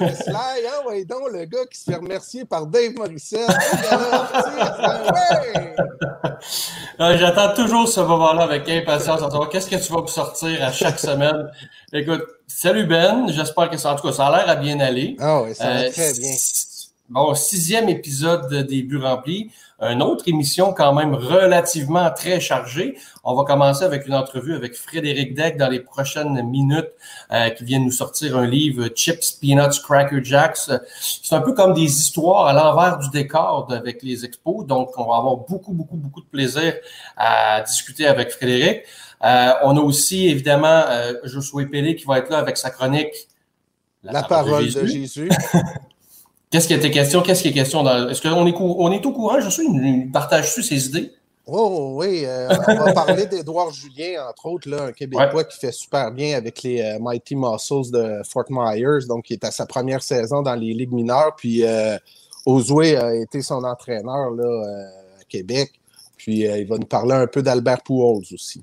[0.00, 3.48] ouais, donc, le slide, ouais, donc, le gars qui se fait remercier par Dave Morissette.
[3.48, 5.76] ouais!
[6.98, 10.98] Ah, J'attends toujours ce moment-là avec impatience, qu'est-ce que tu vas me sortir à chaque
[11.08, 11.50] semaine.
[11.92, 15.16] Écoute, salut Ben, j'espère que ça, en tout cas, ça a l'air à bien aller.
[15.18, 16.32] Ah, ouais, ça va Euh, très bien.
[17.08, 19.50] Bon, sixième épisode des buts remplis.
[19.80, 22.98] Une autre émission quand même relativement très chargée.
[23.24, 26.90] On va commencer avec une entrevue avec Frédéric Deck dans les prochaines minutes
[27.32, 30.70] euh, qui vient nous sortir un livre Chips, Peanuts, Cracker Jacks.
[31.00, 34.66] C'est un peu comme des histoires à l'envers du décor de- avec les expos.
[34.66, 36.74] Donc, on va avoir beaucoup, beaucoup, beaucoup de plaisir
[37.16, 38.82] à discuter avec Frédéric.
[39.24, 43.14] Euh, on a aussi, évidemment, euh, Josué Pellé qui va être là avec sa chronique
[44.02, 45.28] La parole de Jésus.
[46.50, 47.22] Qu'est-ce qui était question?
[47.22, 47.82] Qu'est-ce qui est question?
[47.82, 49.40] dans- Est-ce qu'on est, cou- on est au courant?
[49.40, 51.12] Je suis, partage-tu ses idées?
[51.46, 55.72] Oh oui, euh, on va parler d'Édouard Julien, entre autres, là, un Québécois qui fait
[55.72, 59.66] super bien avec les euh, Mighty Muscles de Fort Myers, donc qui est à sa
[59.66, 61.34] première saison dans les ligues mineures.
[61.36, 61.96] Puis euh,
[62.46, 65.72] Ozoué a été son entraîneur là, euh, à Québec.
[66.16, 68.62] Puis il va nous parler un peu d'Albert Pujols aussi.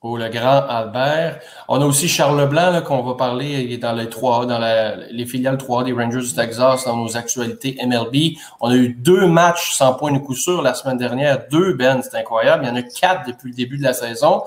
[0.00, 1.40] Oh, le grand Albert.
[1.66, 3.64] On a aussi Charles Leblanc, là, qu'on va parler.
[3.64, 4.60] Il est dans les 3A, dans
[5.10, 8.36] les filiales 3A des Rangers du Texas, dans nos actualités MLB.
[8.60, 11.48] On a eu deux matchs sans point de coup sûr la semaine dernière.
[11.50, 12.64] Deux, Ben, c'est incroyable.
[12.64, 14.44] Il y en a quatre depuis le début de la saison.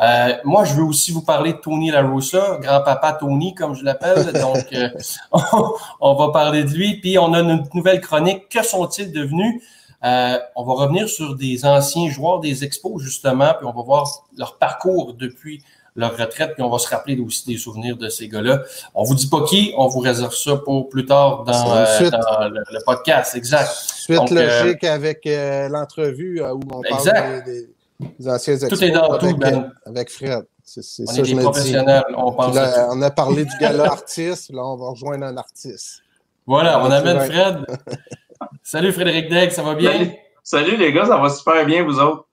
[0.00, 4.32] Euh, moi, je veux aussi vous parler de Tony LaRussa, grand-papa Tony, comme je l'appelle.
[4.32, 4.88] Donc, euh,
[6.00, 6.96] on va parler de lui.
[7.00, 8.48] Puis, on a une nouvelle chronique.
[8.48, 9.62] Que sont-ils devenus?
[10.04, 14.08] Euh, on va revenir sur des anciens joueurs des expos, justement, puis on va voir
[14.36, 15.62] leur parcours depuis
[15.98, 18.62] leur retraite, puis on va se rappeler aussi des souvenirs de ces gars-là.
[18.94, 22.62] On vous dit pas qui, on vous réserve ça pour plus tard dans, euh, le,
[22.70, 23.34] le podcast.
[23.34, 23.68] Exact.
[23.68, 27.12] Suite Donc, euh, logique avec euh, l'entrevue où on Exact.
[27.12, 29.72] parle des, anciens expos est dans avec, tout, Ben.
[29.86, 30.44] avec Fred.
[30.76, 32.92] On ça est des professionnels, on Puis pense là, à tout.
[32.92, 36.02] on a parlé du gala artiste, là on va rejoindre un artiste.
[36.46, 37.66] Voilà, on amène Fred.
[38.62, 39.92] Salut Frédéric Degg, ça va bien?
[39.92, 40.10] Salut.
[40.42, 42.26] Salut les gars, ça va super bien, vous autres?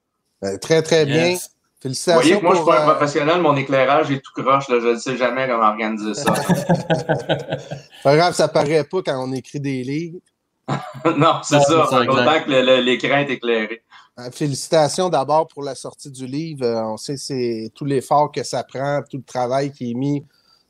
[0.43, 1.29] Euh, très très bien.
[1.29, 1.49] Yes.
[1.49, 4.41] Vous Félicitations voyez que moi, je suis pas un euh, professionnel, mon éclairage est tout
[4.41, 6.33] croche, là, je ne sais jamais comment organiser ça.
[8.03, 10.19] Pas grave, ça paraît pas quand on écrit des livres.
[11.17, 12.09] non, c'est ça, exact.
[12.09, 13.83] autant que l'écran est éclairé.
[14.19, 16.65] Euh, Félicitations d'abord pour la sortie du livre.
[16.65, 20.25] Euh, on sait c'est tout l'effort que ça prend, tout le travail qui est mis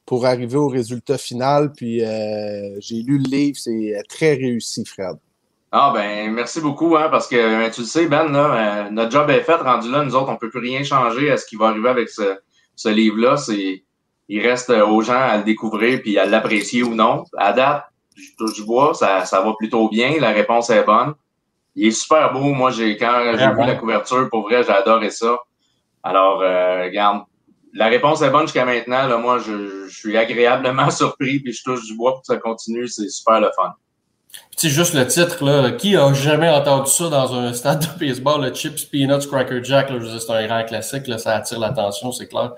[0.05, 1.71] pour arriver au résultat final.
[1.71, 5.17] Puis euh, j'ai lu le livre, c'est très réussi, Fred.
[5.77, 9.11] Ah ben merci beaucoup, hein, parce que euh, tu le sais, Ben, là, euh, notre
[9.11, 11.57] job est fait, rendu là, nous autres, on peut plus rien changer à ce qui
[11.57, 12.37] va arriver avec ce,
[12.77, 13.35] ce livre-là.
[13.35, 13.83] C'est
[14.29, 17.25] il reste euh, aux gens à le découvrir puis à l'apprécier ou non.
[17.37, 17.83] À date,
[18.15, 21.13] je touche du bois, ça, ça va plutôt bien, la réponse est bonne.
[21.75, 22.53] Il est super beau.
[22.53, 25.39] Moi, j'ai quand j'ai vu la couverture, pour vrai, j'ai adoré ça.
[26.03, 27.23] Alors, euh, regarde,
[27.73, 29.07] la réponse est bonne jusqu'à maintenant.
[29.09, 32.37] Là, moi, je, je suis agréablement surpris, puis je touche du bois pour que ça
[32.37, 32.87] continue.
[32.87, 33.73] C'est super le fun.
[34.57, 37.99] Tu sais, juste le titre, là, qui a jamais entendu ça dans un stade de
[38.05, 42.27] baseball, le Chips, Peanuts, Cracker Jack, c'est un grand classique, là, ça attire l'attention, c'est
[42.27, 42.53] clair.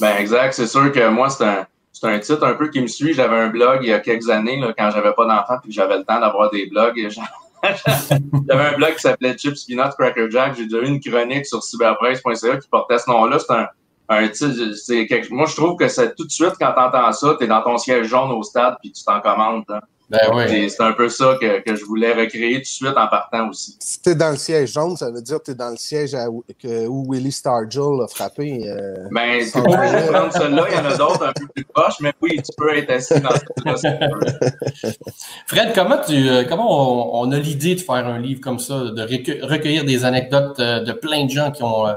[0.00, 2.86] Ben exact, c'est sûr que moi, c'est un, c'est un titre un peu qui me
[2.86, 3.12] suit.
[3.12, 5.98] J'avais un blog il y a quelques années, là, quand j'avais pas d'enfant puis j'avais
[5.98, 7.08] le temps d'avoir des blogs.
[8.48, 10.56] J'avais un blog qui s'appelait Chips Peanuts Cracker Jack.
[10.56, 13.38] J'ai déjà eu une chronique sur cyberpresse.ca qui portait ce nom-là.
[13.38, 13.68] C'est un,
[14.08, 14.74] un titre.
[14.74, 17.78] c'est moi, je trouve que c'est tout de suite, quand t'entends ça, t'es dans ton
[17.78, 19.62] siège jaune au stade puis tu t'en commandes.
[19.68, 19.78] hein.
[20.12, 20.68] Ben oui.
[20.70, 23.76] C'est- un peu ça que, que je voulais recréer tout de suite en partant aussi.
[23.80, 26.26] Si t'es dans le siège jaune, ça veut dire que t'es dans le siège à-
[26.62, 28.62] que- où Willie Stargell a frappé.
[28.68, 30.06] euh, Ben, de problème.
[30.12, 30.66] prendre celle-là.
[30.70, 33.20] Il y en a d'autres un peu plus proches, mais oui, tu peux être assis
[33.20, 33.30] dans
[33.76, 34.92] ce tu.
[35.46, 38.74] Fred, comment tu, euh, comment on, on a l'idée de faire un livre comme ça,
[38.78, 41.94] de recu- recueillir des anecdotes euh, de plein de gens qui ont euh,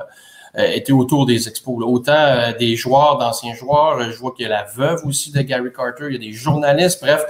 [0.57, 1.85] été autour des expos, là.
[1.88, 5.31] autant euh, des joueurs, d'anciens joueurs, euh, je vois qu'il y a la veuve aussi
[5.31, 7.25] de Gary Carter, il y a des journalistes, bref,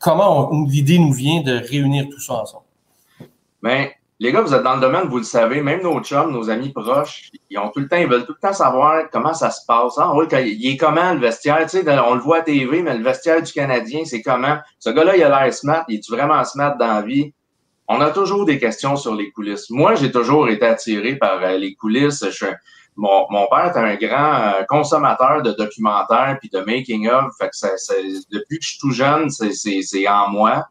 [0.00, 2.64] comment l'idée nous vient de réunir tout ça ensemble?
[3.62, 3.88] Ben,
[4.18, 6.70] les gars, vous êtes dans le domaine, vous le savez, même nos chums, nos amis
[6.70, 9.64] proches, ils ont tout le temps, ils veulent tout le temps savoir comment ça se
[9.66, 9.94] passe.
[9.96, 11.62] Ah, oui, il est comment le vestiaire?
[11.62, 14.58] Tu sais, on le voit à TV, mais le vestiaire du Canadien, c'est comment?
[14.78, 17.32] Ce gars-là, il a l'air smart, il est vraiment smart dans la vie?
[17.88, 19.68] On a toujours des questions sur les coulisses.
[19.70, 22.24] Moi, j'ai toujours été attiré par euh, les coulisses.
[22.24, 22.46] Je suis
[22.96, 27.32] mon, père est un grand euh, consommateur de documentaires puis de making of.
[27.40, 30.66] Depuis que je suis tout jeune, c'est- en moi.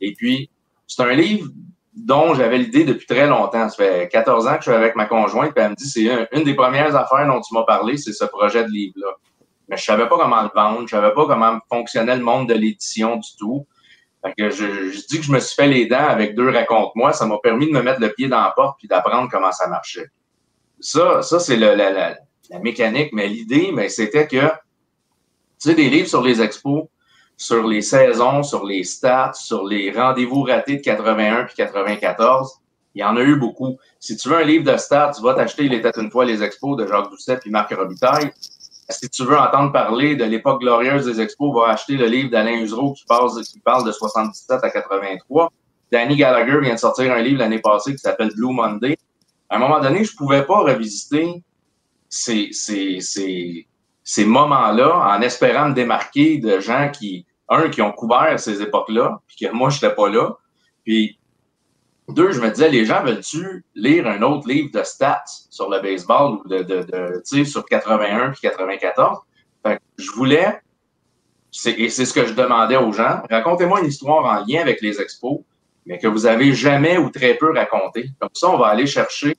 [0.00, 0.50] Et puis,
[0.86, 1.48] c'est un livre
[1.94, 3.68] dont j'avais l'idée depuis très longtemps.
[3.68, 6.10] Ça fait 14 ans que je suis avec ma conjointe, puis elle me dit c'est
[6.10, 9.12] un- une des premières affaires dont tu m'as parlé, c'est ce projet de livre-là.
[9.68, 12.54] Mais je savais pas comment le vendre, je savais pas comment fonctionnait le monde de
[12.54, 13.66] l'édition du tout.
[14.24, 17.12] Fait que je, je, dis que je me suis fait les dents avec deux raconte-moi.
[17.12, 19.66] Ça m'a permis de me mettre le pied dans la porte puis d'apprendre comment ça
[19.68, 20.10] marchait.
[20.82, 22.16] Ça, ça c'est la,
[22.60, 24.50] mécanique, mais l'idée, mais c'était que, tu
[25.58, 26.86] sais, des livres sur les expos,
[27.36, 32.50] sur les saisons, sur les stats, sur les rendez-vous ratés de 81 puis 94,
[32.94, 33.78] il y en a eu beaucoup.
[34.00, 36.42] Si tu veux un livre de stats, tu vas t'acheter Il était une fois les
[36.42, 38.32] expos de Jacques Doucet puis Marc Robitaille.
[38.90, 42.60] Si tu veux entendre parler de l'époque glorieuse des expos, va acheter le livre d'Alain
[42.60, 45.50] Usereau qui, qui parle de 77 à 83.
[45.90, 48.98] Danny Gallagher vient de sortir un livre l'année passée qui s'appelle Blue Monday.
[49.52, 51.42] À un moment donné, je pouvais pas revisiter
[52.08, 53.66] ces,
[54.16, 59.36] moments-là en espérant me démarquer de gens qui, un, qui ont couvert ces époques-là, puis
[59.44, 60.38] que moi, je n'étais pas là.
[60.84, 61.18] Puis
[62.08, 65.80] deux, je me disais, les gens veulent-tu lire un autre livre de stats sur le
[65.80, 66.86] baseball ou de, de,
[67.30, 69.18] de sur 81 puis 94?
[69.66, 70.62] Fait que je voulais,
[71.66, 74.98] et c'est ce que je demandais aux gens, racontez-moi une histoire en lien avec les
[74.98, 75.40] expos,
[75.84, 78.08] mais que vous avez jamais ou très peu raconté.
[78.18, 79.36] Comme ça, on va aller chercher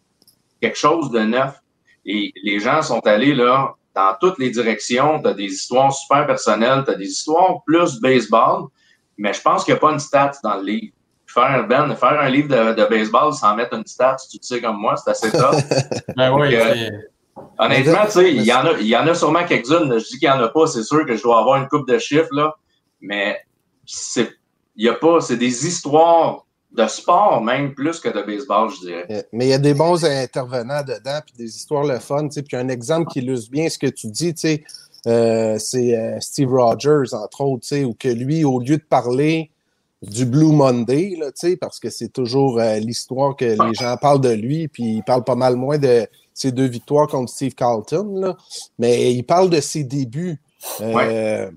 [0.63, 1.60] quelque chose de neuf.
[2.06, 5.21] Et les gens sont allés là dans toutes les directions.
[5.21, 8.68] Tu as des histoires super personnelles, tu as des histoires plus baseball,
[9.18, 10.94] mais je pense qu'il n'y a pas une stat dans le livre
[11.33, 14.95] faire, ben, faire un livre de, baseball sans mettre une stat, tu sais comme moi,
[14.95, 15.56] c'est assez top.
[16.15, 16.56] ben oui,
[17.57, 19.98] honnêtement, tu sais, il y, en a, il y en a sûrement quelques-unes.
[19.98, 21.88] Je dis qu'il n'y en a pas, c'est sûr que je dois avoir une coupe
[21.88, 22.56] de chiffres, là.
[23.01, 23.39] Mais
[23.86, 24.31] c'est,
[24.75, 28.88] il y a pas, c'est des histoires de sport même plus que de baseball, je
[28.88, 29.06] dirais.
[29.12, 32.36] Euh, mais il y a des bons intervenants dedans, puis des histoires le fun, tu
[32.36, 32.42] sais.
[32.42, 34.64] Puis un exemple qui illustre bien ce que tu dis, tu sais,
[35.06, 38.84] euh, c'est euh, Steve Rogers, entre autres, tu sais, où que lui, au lieu de
[38.84, 39.52] parler
[40.04, 41.28] du Blue Monday, là,
[41.60, 45.24] parce que c'est toujours euh, l'histoire que les gens parlent de lui, puis il parle
[45.24, 48.38] pas mal moins de ses deux victoires contre Steve Carlton, là,
[48.80, 50.42] mais il parle de ses débuts.
[50.81, 51.50] Euh,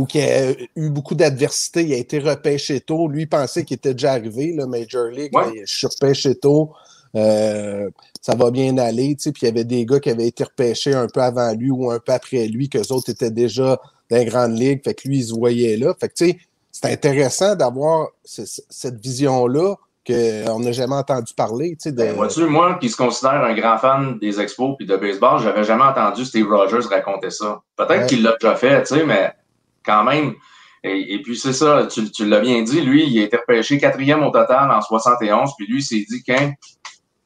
[0.00, 3.06] Où il a eu beaucoup d'adversité, il a été repêché tôt.
[3.06, 5.30] Lui, il pensait qu'il était déjà arrivé, le Major League.
[5.62, 6.72] je suis repêché tôt.
[7.14, 7.90] Euh,
[8.22, 9.14] ça va bien aller.
[9.14, 11.90] Puis il y avait des gars qui avaient été repêchés un peu avant lui ou
[11.90, 13.78] un peu après lui, qu'eux autres étaient déjà
[14.10, 14.82] dans les grandes ligues.
[14.82, 15.92] Fait que lui, il se voyait là.
[16.00, 16.38] Fait que tu sais,
[16.72, 19.74] c'est intéressant d'avoir cette vision-là
[20.06, 21.72] qu'on n'a jamais entendu parler.
[21.72, 24.96] Tu sais, ben, Vois-tu, moi qui se considère un grand fan des expos et de
[24.96, 27.60] baseball, j'avais jamais entendu Steve Rogers raconter ça.
[27.76, 29.34] Peut-être qu'il l'a déjà fait, tu sais, mais
[29.84, 30.34] quand même.
[30.82, 34.30] Et, puis c'est ça, tu, l'as bien dit, lui, il a été repêché quatrième au
[34.30, 36.54] total en 71, puis lui, il s'est dit qu'un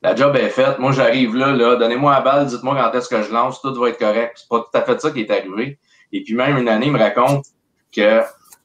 [0.04, 3.32] la job est faite, moi j'arrive là, donnez-moi la balle, dites-moi quand est-ce que je
[3.32, 4.32] lance, tout va être correct.
[4.36, 5.78] C'est pas tout à fait ça qui est arrivé.
[6.12, 7.46] Et puis même une année, il me raconte
[7.90, 8.20] que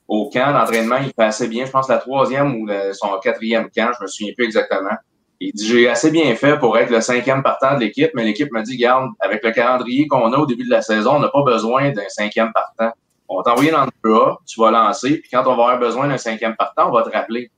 [0.09, 1.65] au camp d'entraînement, il fait assez bien.
[1.65, 4.97] Je pense la troisième ou son quatrième camp, je me souviens plus exactement.
[5.39, 8.51] Il dit J'ai assez bien fait pour être le cinquième partant de l'équipe, mais l'équipe
[8.51, 11.29] m'a dit Garde, avec le calendrier qu'on a au début de la saison, on n'a
[11.29, 12.91] pas besoin d'un cinquième partant.
[13.29, 16.07] On va t'envoyer dans le A, tu vas lancer, puis quand on va avoir besoin
[16.07, 17.51] d'un cinquième partant, on va te rappeler.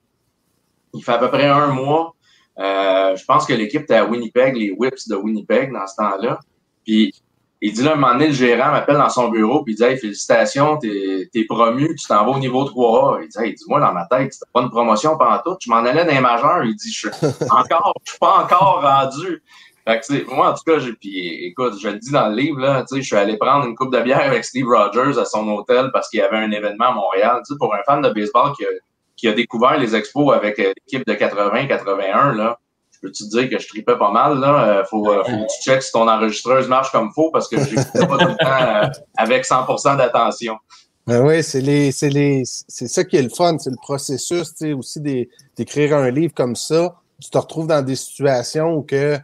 [0.94, 2.14] Il fait à peu près un mois.
[2.60, 6.40] Euh, je pense que l'équipe était à Winnipeg, les Whips de Winnipeg dans ce temps-là.
[6.86, 7.14] Puis
[7.62, 9.84] il dit là, un moment donné, le gérant m'appelle dans son bureau puis il dit
[9.84, 13.24] Hey, félicitations, t'es es promu, tu t'en vas au niveau 3A.
[13.24, 15.56] Il dit Hey, dis-moi dans ma tête, c'était pas une promotion pendant tout.
[15.62, 16.64] Je m'en allais dans les majeurs.
[16.66, 17.10] Il dit Je suis
[17.50, 19.44] encore, je suis pas encore rendu.
[19.88, 22.60] Fait que, moi, en tout cas, j'ai, puis écoute, je le dis dans le livre,
[22.60, 25.90] là, je suis allé prendre une coupe de bière avec Steve Rogers à son hôtel
[25.92, 27.42] parce qu'il y avait un événement à Montréal.
[27.58, 28.70] pour un fan de baseball qui a,
[29.18, 32.60] qui a découvert les expos avec euh, l'équipe de 80-81, là,
[33.02, 34.68] peux-tu te dire que je tripais pas mal, là?
[34.68, 37.58] Euh, faut, euh, faut que tu checkes si ton enregistreuse marche comme faut parce que
[37.60, 40.58] j'écoutais pas tout le temps avec 100% d'attention.
[41.08, 44.54] Ben oui, c'est les, c'est les, c'est ça qui est le fun, c'est le processus,
[44.54, 45.02] tu sais, aussi
[45.58, 46.96] d'écrire un livre comme ça.
[47.20, 49.18] Tu te retrouves dans des situations où que,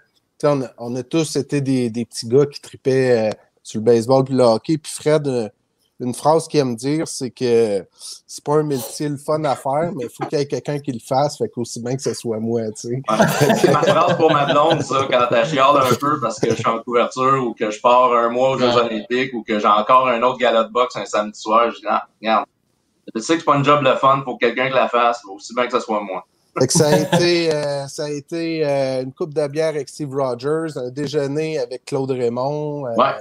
[0.44, 3.32] on a, on a tous été des, des petits gars qui tripaient
[3.64, 4.78] sur le baseball puis le hockey.
[4.78, 5.52] Puis Fred,
[6.00, 7.86] une phrase qu'il aime dire, c'est que
[8.28, 10.80] c'est pas un métier le fun à faire, mais il faut qu'il y ait quelqu'un
[10.80, 13.02] qui le fasse, fait qu'aussi bien que ce soit moi, tu sais.
[13.56, 16.56] c'est ma phrase pour ma blonde, ça, quand elle chiale un peu parce que je
[16.56, 19.68] suis en couverture ou que je pars un mois aux Jeux Olympiques ou que j'ai
[19.68, 22.46] encore un autre gala de boxe un samedi soir, je dis, ah, regarde,
[23.16, 25.56] je sais que c'est pas un job le fun pour quelqu'un qui la fasse, aussi
[25.56, 26.26] bien que ce soit moi.
[26.60, 29.90] Fait que ça a été, euh, ça a été euh, une coupe de bière avec
[29.90, 32.88] Steve Rogers, un déjeuner avec Claude Raymond.
[32.88, 33.14] Euh, ouais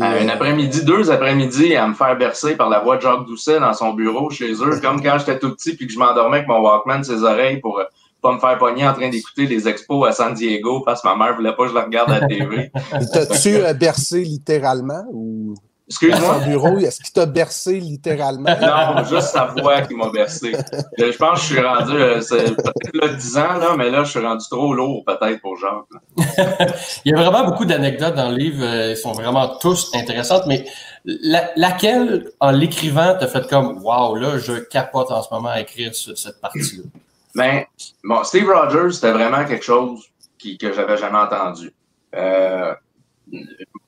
[0.00, 3.74] un après-midi, deux après-midi, à me faire bercer par la voix de Jacques Doucet dans
[3.74, 6.60] son bureau chez eux, comme quand j'étais tout petit puis que je m'endormais avec mon
[6.60, 7.82] Walkman ses oreilles pour
[8.22, 11.16] pas me faire pogner en train d'écouter les expos à San Diego parce que ma
[11.16, 12.70] mère voulait pas que je la regarde à la TV.
[13.12, 15.54] T'as-tu bercé littéralement ou?
[15.90, 16.38] Excuse-moi.
[16.46, 18.56] bureau, est-ce qu'il t'a bercé littéralement?
[18.60, 20.52] Non, juste sa voix qui m'a bercé.
[20.96, 24.10] Je pense que je suis rendu, euh, peut-être là 10 ans, là, mais là, je
[24.10, 25.90] suis rendu trop lourd peut-être pour Jacques.
[27.04, 28.64] Il y a vraiment beaucoup d'anecdotes dans le livre.
[28.64, 30.64] Elles euh, sont vraiment tous intéressantes, mais
[31.56, 35.92] laquelle, en l'écrivant, t'as fait comme Wow, là, je capote en ce moment à écrire
[35.92, 36.84] cette partie-là?
[37.34, 37.64] Ben,
[38.04, 40.04] bon, Steve Rogers, c'était vraiment quelque chose
[40.38, 41.72] qui, que j'avais jamais entendu.
[42.14, 42.74] Euh,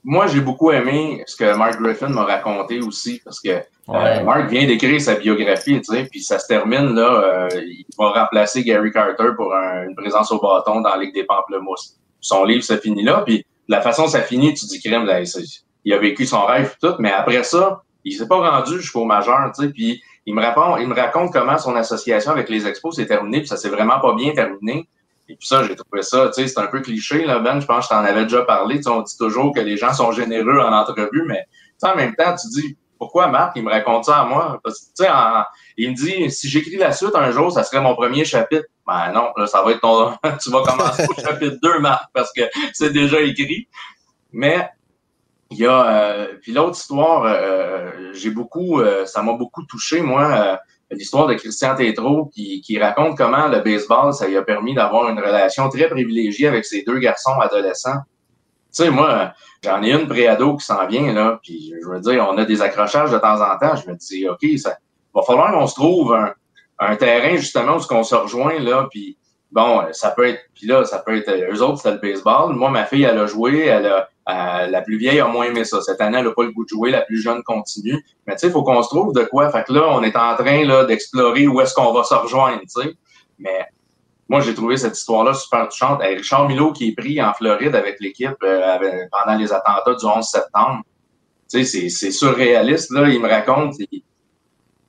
[0.05, 4.51] moi, j'ai beaucoup aimé ce que Mark Griffin m'a raconté aussi, parce que euh, Mark
[4.51, 8.65] vient d'écrire sa biographie, tu sais, puis ça se termine, là, euh, il va remplacer
[8.65, 11.99] Gary Carter pour une présence au bâton dans la Ligue des Pamplemousses.
[12.21, 15.21] Son livre, ça finit là, puis la façon ça finit, tu dis crème, là,
[15.85, 19.53] il a vécu son rêve tout, mais après ça, il s'est pas rendu jusqu'au majeur,
[19.55, 22.97] tu sais, puis il me raconte, il me raconte comment son association avec les expos
[22.97, 24.89] s'est terminée, puis ça s'est vraiment pas bien terminé.
[25.29, 27.67] Et puis ça, j'ai trouvé ça, tu sais, c'est un peu cliché, là, Ben, je
[27.67, 29.93] pense que je t'en avais déjà parlé, tu sais, on dit toujours que les gens
[29.93, 31.45] sont généreux en entrevue, mais
[31.83, 34.61] en même temps, tu dis, pourquoi Marc, il me raconte ça à moi?
[34.63, 35.11] Parce que, tu sais,
[35.77, 38.67] il me dit, si j'écris la suite un jour, ça serait mon premier chapitre.
[38.87, 40.13] Ben non, là, ça va être ton,
[40.43, 43.69] tu vas commencer au chapitre 2, Marc, parce que c'est déjà écrit.
[44.33, 44.69] Mais,
[45.51, 50.01] il y a, euh, puis l'autre histoire, euh, j'ai beaucoup, euh, ça m'a beaucoup touché,
[50.01, 50.59] moi,
[50.95, 55.09] l'histoire de Christian Tétrault qui, qui, raconte comment le baseball, ça lui a permis d'avoir
[55.09, 57.99] une relation très privilégiée avec ses deux garçons adolescents.
[58.75, 59.33] Tu sais, moi,
[59.63, 62.63] j'en ai une préado qui s'en vient, là, puis je veux dire, on a des
[62.63, 63.77] accrochages de temps en temps.
[63.77, 64.77] Je me dis, OK, ça
[65.15, 66.33] va falloir qu'on se trouve un,
[66.79, 69.19] un terrain, justement, où on se rejoint, là, puis
[69.51, 72.55] bon, ça peut être, puis là, ça peut être, eux autres, c'était le baseball.
[72.55, 75.65] Moi, ma fille, elle a joué, elle a, euh, la plus vieille a moins aimé
[75.65, 75.81] ça.
[75.83, 76.91] Cette année, elle n'a pas le goût de jouer.
[76.91, 78.05] La plus jeune continue.
[78.27, 79.51] Mais tu sais, il faut qu'on se trouve de quoi.
[79.51, 82.83] Fait que là, on est en train d'explorer où est-ce qu'on va se rejoindre, tu
[82.83, 82.95] sais.
[83.39, 83.67] Mais
[84.29, 86.01] moi, j'ai trouvé cette histoire-là super touchante.
[86.03, 90.25] Richard Milo qui est pris en Floride avec l'équipe euh, pendant les attentats du 11
[90.25, 90.83] septembre.
[91.51, 92.93] Tu sais, c'est surréaliste.
[92.93, 93.09] Là.
[93.09, 93.75] Il me raconte,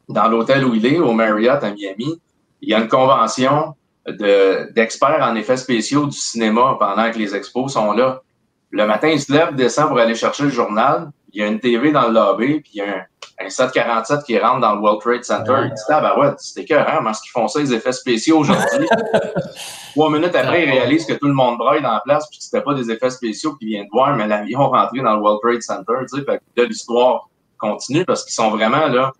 [0.07, 2.21] dans l'hôtel où il est, au Marriott à Miami,
[2.61, 3.73] il y a une convention
[4.07, 8.21] d'experts en effets spéciaux du cinéma pendant que les expos sont là.
[8.73, 11.11] Le matin, il se lève, descend pour aller chercher le journal.
[11.31, 13.05] Il y a une TV dans le lobby, puis il y a
[13.39, 15.53] un, 747 qui rentre dans le World Trade Center.
[15.65, 18.39] Il dit Ah, ben ouais, c'était cœur, hein, parce qu'ils font ça, les effets spéciaux
[18.39, 18.87] aujourd'hui.
[19.91, 22.45] Trois minutes après, il réalise que tout le monde braille dans la place, puis que
[22.45, 25.39] c'était pas des effets spéciaux qu'il vient de voir, mais l'avion rentré dans le World
[25.43, 25.93] Trade Center.
[26.09, 29.11] Tu sais, fait que là, l'histoire continue parce qu'ils sont vraiment là.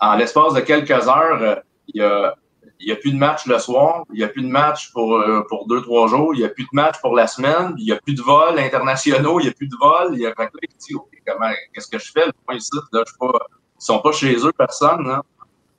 [0.00, 1.54] En l'espace de quelques heures, euh,
[1.86, 2.34] il y a
[2.80, 5.14] il n'y a plus de match le soir, il n'y a plus de match pour,
[5.14, 7.84] euh, pour deux, trois jours, il n'y a plus de match pour la semaine, il
[7.84, 10.14] n'y a plus de vols internationaux, il n'y a plus de vols.
[10.14, 10.94] Il y a fait dit,
[11.26, 12.26] comment, qu'est-ce que je fais?
[12.26, 13.38] Là, ici, là, je pas,
[13.80, 15.06] ils sont pas chez eux, personne.
[15.06, 15.22] Là.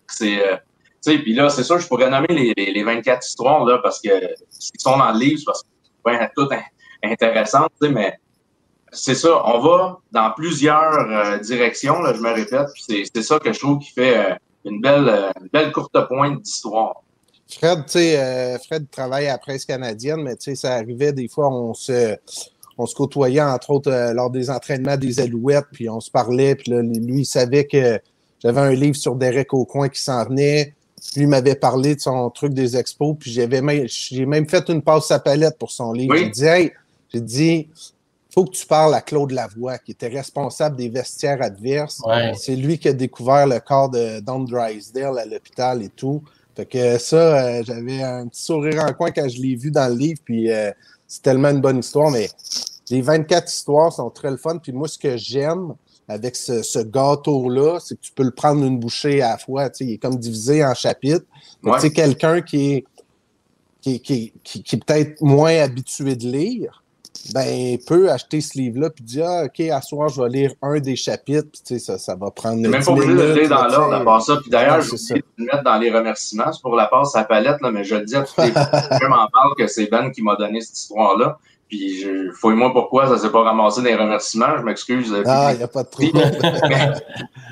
[0.08, 0.56] C'est, euh,
[1.04, 4.00] tu sais, puis là, c'est sûr, je pourrais nommer les, les 24 histoires, là, parce
[4.00, 4.10] que
[4.50, 5.68] s'ils sont dans le livre, parce que
[6.06, 6.50] c'est tout
[7.04, 8.20] intéressant, tu mais
[8.92, 13.40] c'est ça, on va dans plusieurs euh, directions, là, je me répète, c'est, c'est ça
[13.40, 17.04] que je trouve qui fait une belle, euh, une belle courte pointe d'histoire.
[17.50, 21.12] Fred, tu sais, euh, Fred travaille à la presse canadienne, mais tu sais, ça arrivait
[21.12, 22.16] des fois, on se,
[22.78, 26.56] on se côtoyait, entre autres, euh, lors des entraînements des Alouettes, puis on se parlait,
[26.56, 28.00] puis là, lui, il savait que
[28.42, 30.74] j'avais un livre sur Derek Aucoin qui s'en venait.
[31.16, 34.82] Lui m'avait parlé de son truc des expos, puis j'avais même, j'ai même fait une
[34.82, 36.16] passe à palette pour son livre.
[36.16, 36.72] J'ai dit, hey,
[37.12, 37.70] j'ai dit,
[38.34, 42.02] faut que tu parles à Claude Lavoie, qui était responsable des vestiaires adverses.
[42.38, 46.24] C'est lui qui a découvert le corps de Don Drysdale à l'hôpital et tout.
[46.56, 49.88] Fait que ça, euh, j'avais un petit sourire en coin quand je l'ai vu dans
[49.88, 50.72] le livre, puis euh,
[51.08, 52.30] c'est tellement une bonne histoire, mais
[52.90, 54.58] les 24 histoires sont très le fun.
[54.58, 55.74] Puis moi, ce que j'aime
[56.08, 59.70] avec ce, gâteau-là, c'est que tu peux le prendre une bouchée à la fois.
[59.80, 61.26] Il est comme divisé en chapitres.
[61.64, 62.86] Tu sais, quelqu'un qui est,
[63.80, 66.84] qui, qui, qui est peut-être moins habitué de lire,
[67.34, 70.80] ben, peut acheter ce livre-là puis dire ah, OK, à soir, je vais lire un
[70.80, 72.68] des chapitres, puis ça, ça va prendre.
[72.68, 74.38] même pas obligé de le lire dans l'ordre à part ça.
[74.42, 76.52] Puis d'ailleurs, je vais le mettre dans les remerciements.
[76.52, 78.48] C'est pour la passe à palette, là, mais je le dis à tous les
[79.02, 81.38] je m'en parle que c'est Ben qui m'a donné cette histoire-là.
[81.68, 82.06] Puis,
[82.40, 84.58] fouille-moi pourquoi ça s'est pas ramassé dans les remerciements.
[84.58, 85.16] Je m'excuse.
[85.26, 86.04] Ah, il n'y a pas de trou.
[86.70, 86.92] mais,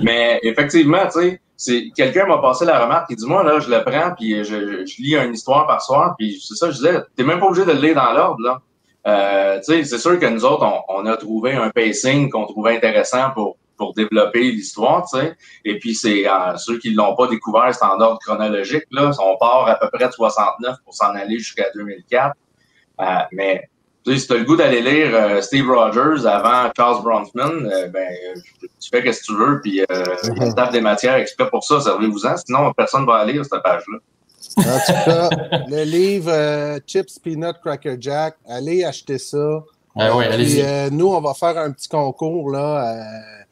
[0.01, 3.07] mais, effectivement, tu sais, c'est quelqu'un m'a passé la remarque.
[3.09, 6.15] Il dit moi là, je le prends puis je, je, lis une histoire par soir.
[6.17, 8.61] Puis c'est ça, je disais, t'es même pas obligé de le lire dans l'ordre là.
[9.09, 13.57] Euh, c'est sûr que nous autres, on, a trouvé un pacing qu'on trouvait intéressant pour,
[13.79, 15.07] pour développer l'histoire,
[15.65, 18.83] Et puis, c'est euh, ceux qui ne l'ont pas découvert, c'est en ordre chronologique.
[18.91, 19.09] Là.
[19.19, 22.35] On part à peu près de 69 pour s'en aller jusqu'à 2004.
[22.99, 23.69] Euh, mais
[24.05, 28.09] si tu as le goût d'aller lire euh, Steve Rogers avant Charles Bronfman, ben,
[28.79, 29.79] tu fais ce que tu veux, puis
[30.41, 32.35] une table des matières exprès pour ça, servez-vous-en.
[32.37, 33.97] Sinon, personne ne va aller lire cette page-là.
[34.59, 35.29] En tout cas,
[35.67, 39.63] le livre euh, Chips Peanut Cracker Jack, allez acheter ça.
[39.95, 42.51] Ah euh, nous, on va faire un petit concours.
[42.51, 43.43] Là, euh,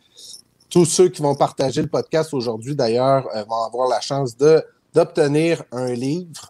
[0.70, 5.94] tous ceux qui vont partager le podcast aujourd'hui, d'ailleurs, vont avoir la chance d'obtenir un
[5.94, 6.50] livre.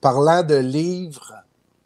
[0.00, 1.34] Parlant de livres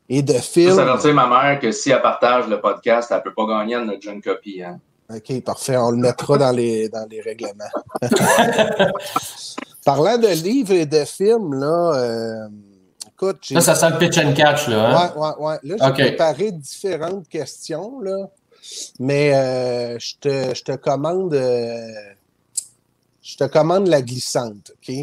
[0.09, 0.75] et de films.
[0.75, 3.83] Je avertir ma mère que si elle partage le podcast, elle ne peut pas gagner
[3.85, 4.63] notre jeune copie.
[4.63, 4.79] Hein?
[5.09, 5.77] OK, parfait.
[5.77, 7.65] On le mettra dans les, dans les règlements.
[9.85, 12.49] Parlant de livres et de films, là, euh,
[13.09, 13.51] écoute.
[13.51, 14.89] Là, ça sent le pitch and catch, là.
[14.89, 15.13] Hein?
[15.17, 15.59] Ouais, ouais, ouais.
[15.63, 18.29] Là, j'ai préparé différentes questions, là.
[18.99, 21.35] Mais euh, je, te, je te commande.
[21.35, 21.89] Euh,
[23.23, 24.95] je te commande la glissante, OK?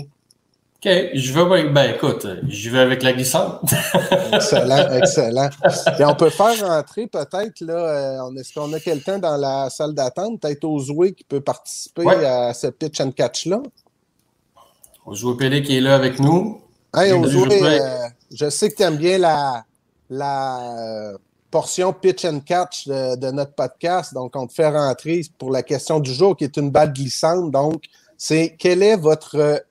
[0.79, 3.61] OK, je vais, ben écoute, je vais avec la glissante.
[4.31, 5.49] excellent, excellent.
[5.97, 7.73] Et on peut faire rentrer peut-être, là,
[8.27, 12.53] euh, est-ce qu'on a quelqu'un dans la salle d'attente, peut-être Ozoué qui peut participer à
[12.53, 13.61] ce pitch and catch-là?
[15.07, 16.59] Ozoué PD qui est là avec nous.
[16.93, 19.63] Hey, euh, je sais que tu aimes bien la,
[20.09, 21.17] la euh,
[21.49, 25.63] portion pitch and catch de, de, notre podcast, donc on te fait rentrer pour la
[25.63, 27.51] question du jour qui est une balle glissante.
[27.51, 27.85] Donc,
[28.17, 29.63] c'est quel est votre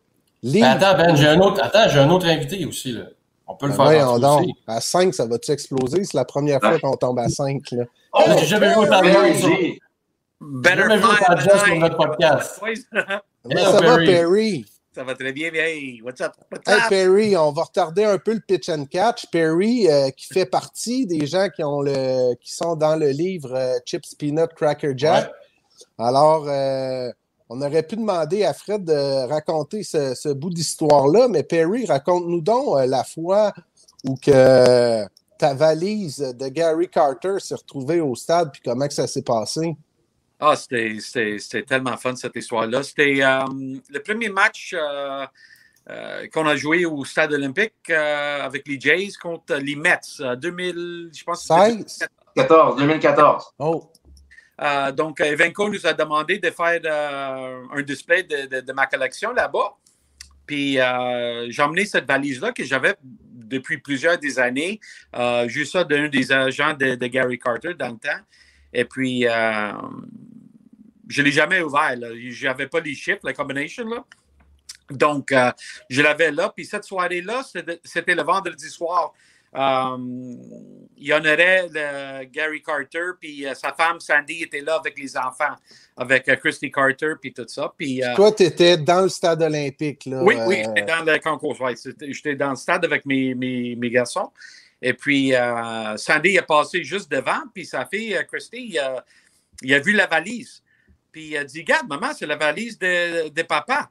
[0.42, 3.02] ben, attends, Ben, j'ai un autre, attends, j'ai un autre invité aussi, là.
[3.46, 4.14] On peut le ben faire.
[4.40, 6.02] Oui, À 5, ça va-tu exploser?
[6.04, 7.60] C'est la première fois qu'on tombe à 5.
[7.72, 7.84] Là.
[8.12, 9.78] Oh, j'ai jamais vu autant de.
[10.40, 12.60] Better jamais vu autant de gens sur notre podcast.
[13.54, 14.64] Ça va, Perry?
[14.96, 15.66] Ça va très bien, bien.
[16.02, 16.32] What's up?
[16.50, 19.26] What's hey, Perry, on va retarder un peu le pitch and catch.
[19.30, 23.54] Perry, euh, qui fait partie des gens qui, ont le, qui sont dans le livre
[23.54, 25.30] euh, Chips Peanut Cracker Jack.
[25.98, 27.10] Alors, euh,
[27.50, 32.78] on aurait pu demander à Fred de raconter ce, bout d'histoire-là, mais Perry, raconte-nous donc
[32.78, 33.52] euh, la fois
[34.02, 35.04] où que
[35.36, 39.76] ta valise de Gary Carter s'est retrouvée au stade, puis comment que ça s'est passé?
[40.38, 42.82] Ah, c'était tellement fun cette histoire-là.
[42.82, 43.44] C'était euh,
[43.88, 45.26] le premier match euh,
[46.32, 50.00] qu'on a joué au stade olympique avec les Jays contre les Mets,
[50.36, 51.48] 2000, je pense.
[51.48, 53.44] 2014, 2014.
[53.58, 53.90] Oh.
[54.60, 59.74] Euh, donc, Evenco nous a demandé de faire euh, un display de, ma collection là-bas.
[60.46, 64.80] Puis, euh, j'ai emmené cette valise-là que j'avais depuis plusieurs des années.
[65.14, 68.22] j'ai eu ça d'un des agents de, Gary Carter dans le temps.
[68.72, 69.26] Et puis,
[71.06, 71.94] je ne l'ai jamais ouvert.
[72.14, 73.86] Je n'avais pas les chiffres, la combination.
[73.86, 74.04] Là.
[74.90, 75.32] Donc,
[75.88, 76.52] je l'avais là.
[76.54, 77.42] Puis, cette soirée-là,
[77.84, 79.12] c'était le vendredi soir.
[79.56, 80.38] Um,
[80.98, 85.54] il honorait le Gary Carter, puis euh, sa femme Sandy était là avec les enfants,
[85.96, 87.72] avec euh, Christy Carter, puis tout ça.
[87.76, 90.04] Puis, euh, Toi, tu étais dans le stade olympique.
[90.04, 91.56] Là, oui, oui, j'étais dans le concours.
[92.08, 94.30] J'étais dans le stade avec mes, mes, mes garçons.
[94.82, 95.32] Et puis,
[95.96, 98.78] Sandy est passé juste devant, puis sa fille, Christy,
[99.62, 100.62] il a vu la valise.
[101.16, 103.90] Puis il a dit Regarde, maman, c'est la valise de, de papa.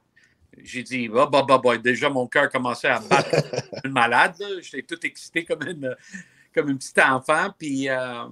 [0.62, 3.44] J'ai dit, bah, bah, bah, bah, déjà, mon cœur commençait à battre
[3.84, 4.36] une malade.
[4.62, 5.96] J'étais tout excité comme une,
[6.54, 7.52] comme une petite enfant.
[7.58, 8.26] Puis euh,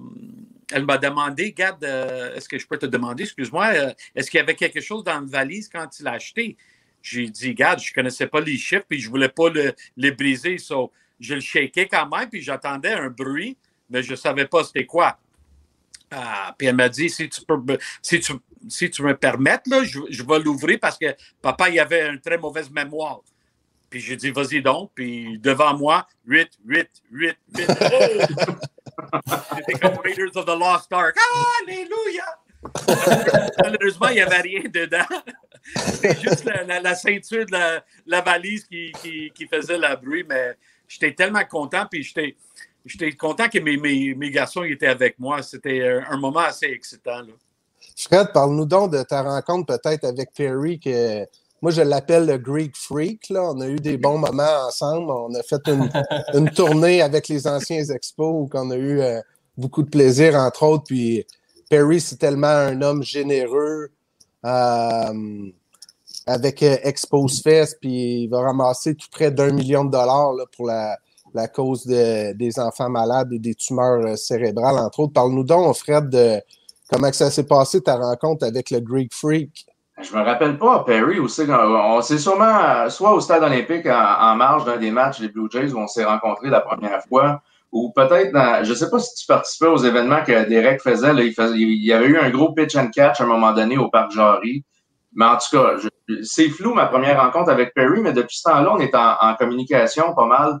[0.71, 4.37] elle m'a demandé, garde, euh, est-ce que je peux te demander, excuse-moi, euh, est-ce qu'il
[4.37, 6.55] y avait quelque chose dans la valise quand tu l'as acheté?
[7.01, 9.73] J'ai dit, garde, je ne connaissais pas les chiffres, puis je ne voulais pas le,
[9.97, 10.57] les briser.
[10.57, 13.57] So, je le shakais quand même, puis j'attendais un bruit,
[13.89, 15.19] mais je ne savais pas c'était quoi.
[16.17, 17.59] Ah, puis elle m'a dit, si tu peux,
[18.01, 18.33] si tu,
[18.69, 21.07] si tu me permettes, là, je, je vais l'ouvrir parce que
[21.41, 23.19] papa, il avait une très mauvaise mémoire.
[23.89, 24.91] Puis j'ai dit, vas-y donc.
[24.95, 27.71] Puis devant moi, 8, 8, 8, 8.
[29.55, 31.17] C'était comme Raiders of the Lost Ark.
[31.61, 32.25] Alléluia!
[33.61, 35.05] Malheureusement, il n'y avait rien dedans.
[35.75, 40.23] C'était juste la, la, ceinture de la, la valise qui, qui, qui, faisait la bruit.
[40.27, 40.55] Mais
[40.87, 41.85] j'étais tellement content.
[41.91, 42.35] Puis j'étais
[42.85, 45.41] j'étais content que mes, mes, mes, garçons étaient avec moi.
[45.41, 47.21] C'était un moment assez excitant.
[47.21, 47.33] Là.
[47.97, 51.25] Fred, parle-nous donc de ta rencontre peut-être avec Perry, que
[51.61, 53.29] moi je l'appelle le Greek Freak.
[53.29, 53.51] Là.
[53.51, 55.11] On a eu des bons moments ensemble.
[55.11, 55.89] On a fait une,
[56.33, 59.19] une tournée avec les anciens expos où on a eu euh,
[59.57, 60.85] beaucoup de plaisir, entre autres.
[60.87, 61.25] Puis
[61.69, 63.89] Perry, c'est tellement un homme généreux.
[64.45, 65.51] Euh,
[66.27, 70.45] avec euh, Expose Fest, puis il va ramasser tout près d'un million de dollars là,
[70.55, 70.97] pour la,
[71.35, 75.13] la cause des enfants malades et des tumeurs euh, cérébrales, entre autres.
[75.13, 76.39] Parle-nous donc, Fred, de
[76.89, 79.65] comment ça s'est passé ta rencontre avec le Greek Freak.
[80.01, 84.65] Je me rappelle pas, Perry aussi, on s'est sûrement soit au stade olympique en, marge
[84.65, 88.33] d'un des matchs des Blue Jays où on s'est rencontrés la première fois, ou peut-être
[88.33, 91.85] dans, je sais pas si tu participais aux événements que Derek faisait, il, faisait, il
[91.85, 94.65] y avait eu un gros pitch and catch à un moment donné au Parc Jarry.
[95.13, 95.77] Mais en tout cas,
[96.23, 100.13] c'est flou ma première rencontre avec Perry, mais depuis ce temps-là, on est en communication
[100.13, 100.59] pas mal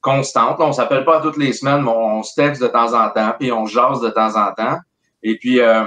[0.00, 0.56] constante.
[0.60, 3.52] On s'appelle pas toutes les semaines, mais on se texte de temps en temps, puis
[3.52, 4.78] on jase de temps en temps.
[5.22, 5.84] Et puis, euh,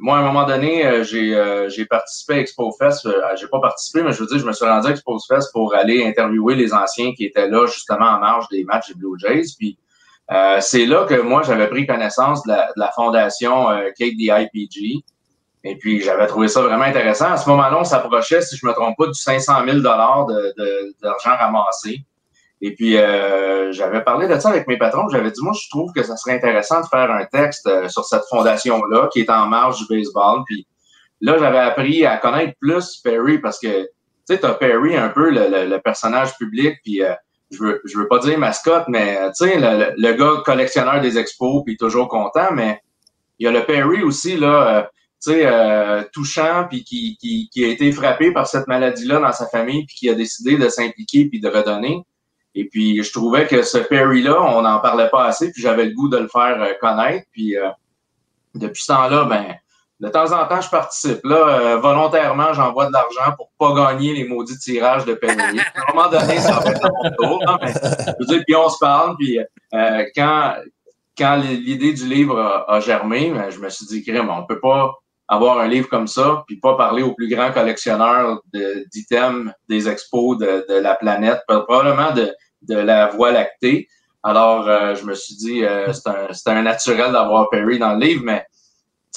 [0.00, 3.08] moi, à un moment donné, euh, j'ai euh, j'ai participé à Expo Fest.
[3.36, 5.74] j'ai pas participé, mais je veux dire, je me suis rendu à Expo Fest pour
[5.74, 9.54] aller interviewer les anciens qui étaient là, justement, en marge des matchs des Blue Jays.
[9.58, 9.78] Puis,
[10.60, 13.68] c'est là que moi, j'avais pris connaissance de la, de la fondation
[13.98, 15.02] KDIPG.
[15.64, 17.32] Et puis, j'avais trouvé ça vraiment intéressant.
[17.32, 20.54] À ce moment-là, on s'approchait, si je me trompe pas, du 500 000 d'argent de,
[20.56, 20.94] de,
[21.24, 22.04] ramassé.
[22.60, 25.08] Et puis, euh, j'avais parlé de ça avec mes patrons.
[25.10, 28.04] J'avais dit, moi, je trouve que ça serait intéressant de faire un texte euh, sur
[28.04, 30.42] cette fondation-là qui est en marge du baseball.
[30.46, 30.66] Puis
[31.20, 33.88] là, j'avais appris à connaître plus Perry parce que, tu
[34.24, 37.14] sais, t'as Perry un peu, le, le, personnage public, puis euh,
[37.50, 41.16] je veux, je veux pas dire mascotte, mais, tu sais, le, le, gars collectionneur des
[41.16, 42.80] expos, puis toujours content, mais
[43.38, 44.90] il y a le Perry aussi, là,
[45.22, 49.32] tu sais, euh, touchant, puis qui, qui, qui a été frappé par cette maladie-là dans
[49.32, 52.04] sa famille, puis qui a décidé de s'impliquer puis de redonner.
[52.58, 55.92] Et puis, je trouvais que ce Perry-là, on n'en parlait pas assez, puis j'avais le
[55.92, 57.24] goût de le faire euh, connaître.
[57.30, 57.68] Puis, euh,
[58.52, 59.54] depuis ce temps-là, ben,
[60.00, 61.20] de temps en temps, je participe.
[61.22, 65.38] Là, euh, volontairement, j'envoie de l'argent pour pas gagner les maudits tirages de Perry.
[65.38, 67.44] à un moment donné, ça va être mon tour.
[67.46, 69.38] Hein, je veux dire, puis on se parle, puis
[70.16, 70.54] quand,
[71.16, 74.94] quand l'idée du livre a, germé, ben, je me suis dit, crème, on peut pas
[75.28, 80.38] avoir un livre comme ça, puis pas parler aux plus grands collectionneurs d'items des expos
[80.38, 83.88] de, de, la planète, probablement de, de la Voie lactée.
[84.22, 88.04] Alors, euh, je me suis dit, euh, c'est un, un, naturel d'avoir Perry dans le
[88.04, 88.44] livre, mais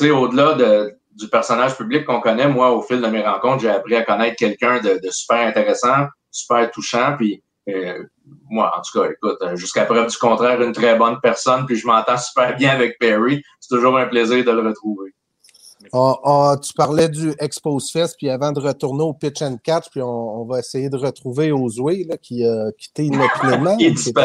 [0.09, 3.95] au-delà de, du personnage public qu'on connaît, moi, au fil de mes rencontres, j'ai appris
[3.95, 8.03] à connaître quelqu'un de, de, super intéressant, super touchant, puis euh,
[8.49, 11.85] moi, en tout cas, écoute, jusqu'à preuve du contraire, une très bonne personne, puis je
[11.85, 13.43] m'entends super bien avec Perry.
[13.59, 15.13] C'est toujours un plaisir de le retrouver.
[15.93, 19.89] Ah, ah, tu parlais du Expose Fest, puis avant de retourner au Pitch and Catch,
[19.91, 23.77] puis on, va essayer de retrouver Ozoué, là, qui a quitté inopinément.
[23.79, 24.17] il est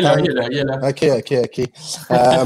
[0.00, 1.68] là, il est là, OK, OK, OK.
[2.10, 2.44] Euh,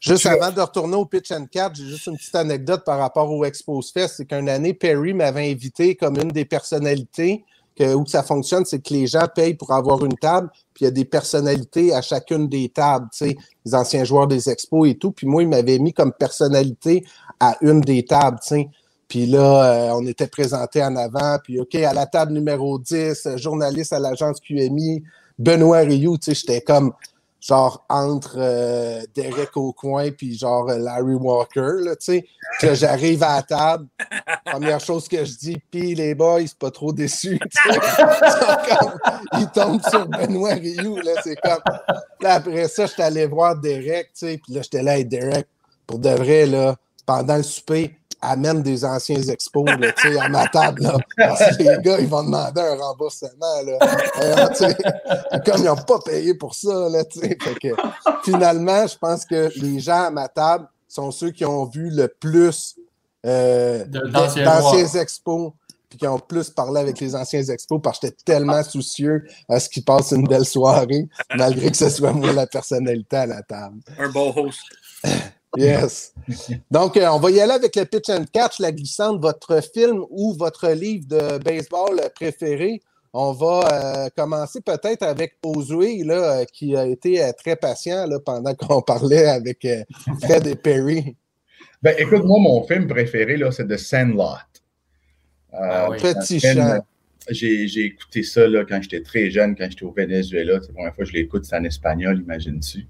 [0.00, 3.30] juste avant de retourner au Pitch and Catch, j'ai juste une petite anecdote par rapport
[3.30, 4.14] au Expose Fest.
[4.18, 7.44] C'est qu'une année, Perry m'avait invité comme une des personnalités
[7.78, 10.84] que, où ça fonctionne, c'est que les gens payent pour avoir une table, puis il
[10.84, 14.88] y a des personnalités à chacune des tables, tu sais, les anciens joueurs des expos
[14.88, 15.12] et tout.
[15.12, 17.04] Puis moi, il m'avait mis comme personnalité
[17.40, 18.68] à une des tables, tu sais.
[19.06, 23.36] Puis là, euh, on était présenté en avant, puis OK, à la table numéro 10,
[23.36, 25.02] journaliste à l'agence QMI,
[25.38, 26.92] Benoît Rioux, tu sais, j'étais comme
[27.40, 32.26] genre entre euh, Derek au coin puis genre euh, Larry Walker, là, tu sais.
[32.60, 33.86] que j'arrive à la table,
[34.44, 37.08] première chose que je dis, puis les boys, pas trop comme,
[39.38, 41.62] ils tombent sur Benoît Rioux, là, c'est comme...
[42.20, 45.46] Là, après ça, j'étais allé voir Derek, tu sais, puis là, j'étais là avec Derek,
[45.86, 46.74] pour de vrai, là,
[47.06, 50.82] pendant le souper, amène des anciens expos là, à ma table.
[50.82, 53.62] Là, parce que les gars, ils vont demander un remboursement.
[53.64, 54.48] Là.
[55.44, 56.88] Comme ils n'ont pas payé pour ça.
[56.88, 57.68] Là, fait que,
[58.24, 62.08] finalement, je pense que les gens à ma table sont ceux qui ont vu le
[62.08, 62.76] plus
[63.26, 65.52] euh, d'anciens expos
[65.88, 69.58] puis qui ont plus parlé avec les anciens expos parce que j'étais tellement soucieux à
[69.58, 73.42] ce qu'ils passent une belle soirée, malgré que ce soit moi la personnalité à la
[73.42, 73.80] table.
[73.98, 74.60] Un beau host.
[75.58, 76.14] Yes.
[76.70, 80.04] Donc, euh, on va y aller avec le pitch and catch, la glissante, votre film
[80.10, 82.80] ou votre livre de baseball préféré.
[83.12, 88.20] On va euh, commencer peut-être avec Ozui, là, euh, qui a été très patient là,
[88.20, 89.66] pendant qu'on parlait avec
[90.22, 91.16] Fred et Perry.
[91.82, 94.38] Ben, écoute, moi, mon film préféré, là, c'est The Sandlot.
[95.52, 96.84] Ah Petit chat.
[97.30, 100.54] J'ai écouté ça là, quand j'étais très jeune, quand j'étais au Venezuela.
[100.54, 102.86] La première fois que je l'écoute, c'est en espagnol, imagine-tu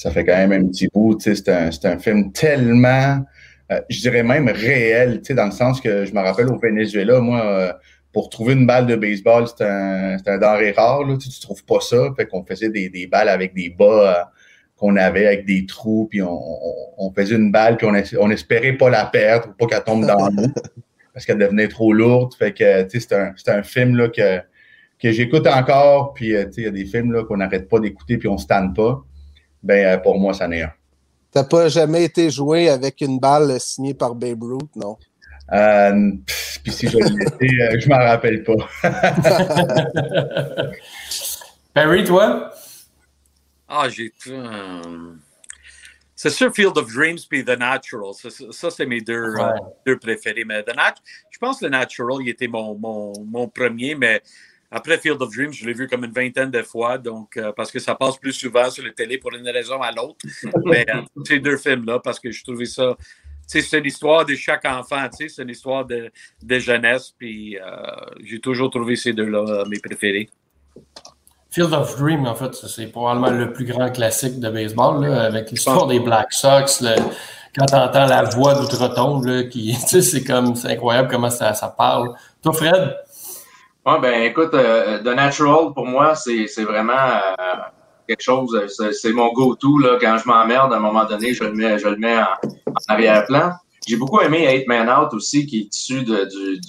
[0.00, 1.20] ça fait quand même un petit bout.
[1.20, 3.22] C'est un, un, film tellement,
[3.70, 7.44] euh, je dirais même réel, dans le sens que je me rappelle au Venezuela, moi,
[7.44, 7.72] euh,
[8.10, 11.04] pour trouver une balle de baseball, c'est un, un denrée rare.
[11.04, 11.98] Là, tu ne trouves pas ça.
[12.16, 14.24] Fait qu'on faisait des, des, balles avec des bas euh,
[14.78, 16.40] qu'on avait avec des trous, puis on,
[16.96, 20.28] on, faisait une balle, puis on, on espérait pas la perdre, pas qu'elle tombe dans
[20.30, 20.48] l'eau,
[21.12, 22.32] parce qu'elle devenait trop lourde.
[22.38, 24.38] Fait que c'est un, un film là, que,
[24.98, 28.28] que j'écoute encore, puis il y a des films là, qu'on n'arrête pas d'écouter, puis
[28.28, 29.04] on ne se tanne pas
[29.62, 30.72] ben euh, pour moi, ça n'est un.
[31.32, 34.96] T'as pas jamais été joué avec une balle signée par Babe Ruth, non?
[35.52, 36.12] Euh,
[36.62, 38.54] puis si je l'ai euh, je m'en rappelle pas.
[41.74, 42.52] Perry, toi?
[43.68, 44.12] Ah, j'ai.
[46.16, 48.12] c'est sûr Field of Dreams puis The Natural.
[48.14, 49.34] Ça, c'est mes deux,
[49.86, 50.44] deux préférés.
[50.44, 50.94] Mais The Nat...
[51.30, 54.20] je pense que The Natural, il était mon, mon, mon premier, mais
[54.70, 57.72] après Field of Dreams, je l'ai vu comme une vingtaine de fois, donc euh, parce
[57.72, 60.16] que ça passe plus souvent sur la télé pour une raison à l'autre.
[60.64, 62.96] Mais euh, ces deux films-là, parce que je trouvais ça.
[63.46, 66.08] C'est l'histoire de chaque enfant, c'est une histoire de,
[66.40, 67.62] de jeunesse, puis euh,
[68.22, 70.28] j'ai toujours trouvé ces deux-là mes préférés.
[71.50, 75.50] Field of Dreams, en fait, c'est probablement le plus grand classique de baseball, là, avec
[75.50, 76.84] l'histoire des Black Sox.
[77.52, 79.26] quand tu entends la voix d'outre-tombe,
[79.88, 82.14] c'est comme, c'est incroyable comment ça, ça parle.
[82.42, 82.96] Toi, Fred?
[83.90, 87.56] Oui, ben écoute, euh, The Natural, pour moi, c'est vraiment euh,
[88.06, 88.56] quelque chose,
[88.92, 89.80] c'est mon go-to.
[90.00, 93.50] Quand je m'emmerde, à un moment donné, je le mets, je le mets en, arrière-plan.
[93.88, 96.60] J'ai beaucoup aimé Eight Man Out aussi, qui est issu du,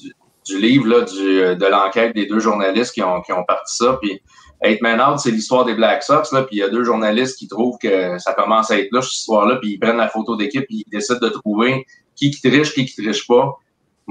[0.47, 3.99] du, livre là, de l'enquête des deux journalistes qui ont, qui ont parti ça.
[4.01, 4.19] Puis
[4.63, 7.37] Eight Man Out, c'est l'histoire des Black Sox, là, puis il y a deux journalistes
[7.37, 10.35] qui trouvent que ça commence à être là, cette histoire-là, puis ils prennent la photo
[10.35, 13.59] d'équipe, puis ils décident de trouver qui qui triche, qui qui triche pas.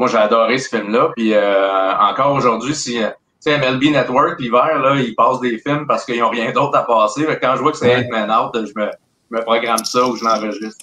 [0.01, 3.03] Moi, j'ai adoré ce film-là, puis euh, encore aujourd'hui, si tu
[3.39, 6.85] sais, MLB Network, l'hiver, là, ils passent des films parce qu'ils n'ont rien d'autre à
[6.85, 7.27] passer.
[7.39, 8.91] Quand je vois que c'est Eight Man Out, je me,
[9.31, 10.83] je me programme ça ou je l'enregistre.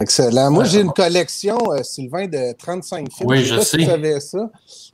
[0.00, 0.52] Excellent.
[0.52, 3.28] Moi, j'ai une collection, euh, Sylvain, de 35 films.
[3.28, 3.64] Oui, je, sais.
[3.64, 3.64] sais.
[3.64, 4.38] Si tu savais ça.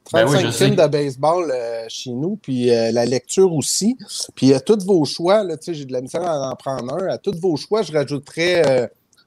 [0.05, 0.71] 35 Ben oui, films sais.
[0.71, 3.99] de baseball euh, chez nous, puis euh, la lecture aussi.
[4.35, 6.95] Puis à tous vos choix, là, tu sais, j'ai de la misère à en prendre
[6.95, 7.09] un.
[7.09, 8.87] À tous vos choix, je rajouterais euh,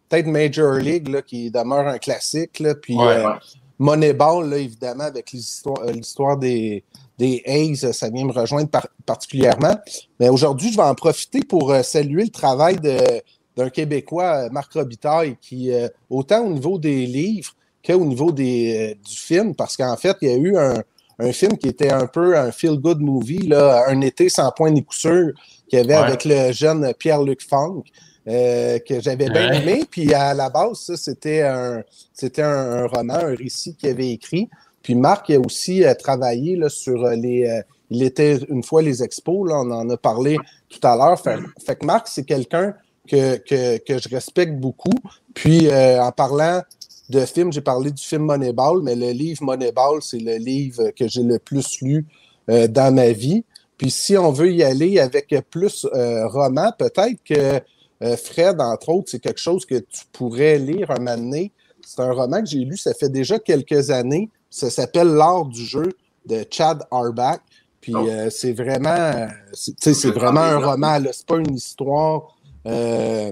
[0.10, 2.60] peut-être Major League, là, qui demeure un classique.
[2.60, 3.36] Là, puis Ouais, euh, ouais.
[3.80, 6.84] Moneyball, là, évidemment, avec l'histoire euh, des,
[7.18, 9.76] des A's, euh, ça vient me rejoindre par- particulièrement.
[10.20, 15.38] Mais aujourd'hui, je vais en profiter pour euh, saluer le travail d'un Québécois, Marc Robitaille,
[15.42, 15.72] qui,
[16.10, 17.54] autant au niveau des livres
[17.86, 20.84] qu'au niveau des, du film, parce qu'en fait, il y a eu un,
[21.20, 24.84] un film qui était un peu un feel-good movie, là, Un été sans point ni
[24.84, 25.32] coup sûr,
[25.70, 26.00] qu'il y avait Ouais.
[26.08, 27.84] avec le jeune Pierre-Luc Funk,
[28.28, 29.58] euh, que j'avais bien Ouais.
[29.62, 29.84] aimé.
[29.90, 31.84] Puis à la base, ça, c'était un,
[32.14, 34.50] c'était un, un roman, un récit qu'il avait écrit.
[34.82, 37.46] Puis Marc a aussi euh, travaillé là, sur euh, les.
[37.48, 37.62] euh,
[37.92, 40.38] il était une fois les expos, là, on en a parlé
[40.70, 41.20] tout à l'heure.
[41.20, 42.74] Fait, fait que Marc, c'est quelqu'un
[43.08, 44.90] que, que, que je respecte beaucoup.
[45.36, 46.64] Puis en parlant
[47.10, 51.08] de film, j'ai parlé du film Moneyball, mais le livre Moneyball, c'est le livre que
[51.08, 52.08] j'ai le plus lu
[52.48, 53.44] dans ma vie.
[53.78, 57.62] Puis si on veut y aller avec plus roman, peut-être que
[58.04, 61.52] euh, Fred, entre autres, c'est quelque chose que tu pourrais lire un moment donné.
[61.86, 64.30] C'est un roman que j'ai lu, ça fait déjà quelques années.
[64.50, 65.90] Ça s'appelle L'art du jeu
[66.26, 67.40] de Chad Arbach.
[67.82, 68.08] Puis Oh.
[68.08, 71.00] euh, c'est vraiment, c'est vraiment un roman.
[71.12, 73.32] C'est pas une histoire euh,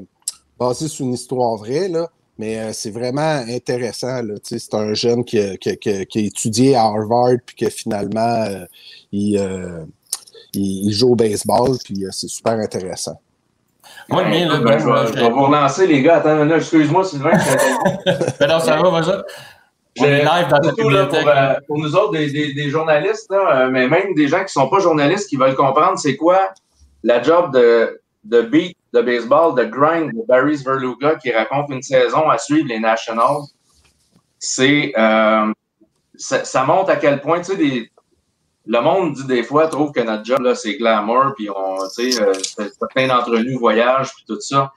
[0.59, 4.21] basée sur une histoire vraie, là, mais c'est vraiment intéressant.
[4.43, 7.55] C'est un jeune qui a, qui a- qui a- qui a étudié à Harvard, puis
[7.55, 8.45] que finalement,
[9.11, 9.39] il,
[10.53, 13.19] il, il joue au baseball, puis c'est super intéressant.
[14.09, 16.17] Moi, le mien, là, Ben, je, moi, vais, je- je vais vous relancer, les gars.
[16.17, 17.31] Attends, là, excuse-moi, Sylvain.
[18.39, 19.11] Ben non, ça va, vas-y.
[19.99, 22.69] On est J'ai- live dans surtout, là, pour, euh, pour nous autres, des, des- des
[22.69, 25.99] journalistes, là, euh, mais même des gens qui ne sont pas journalistes, qui veulent comprendre
[25.99, 26.49] c'est quoi
[27.03, 31.81] la job de, de beat de baseball, de grind de Barry Verluga qui raconte une
[31.81, 33.41] saison à suivre les Nationals.
[34.39, 35.51] C'est euh,
[36.15, 37.91] ça, ça montre à quel point, tu sais, des-
[38.65, 42.11] le monde dit des fois, trouve que notre job, là, c'est glamour, puis on, tu
[42.11, 42.33] sais, euh,
[42.79, 44.71] certains d'entre nous voyagent, puis tout ça.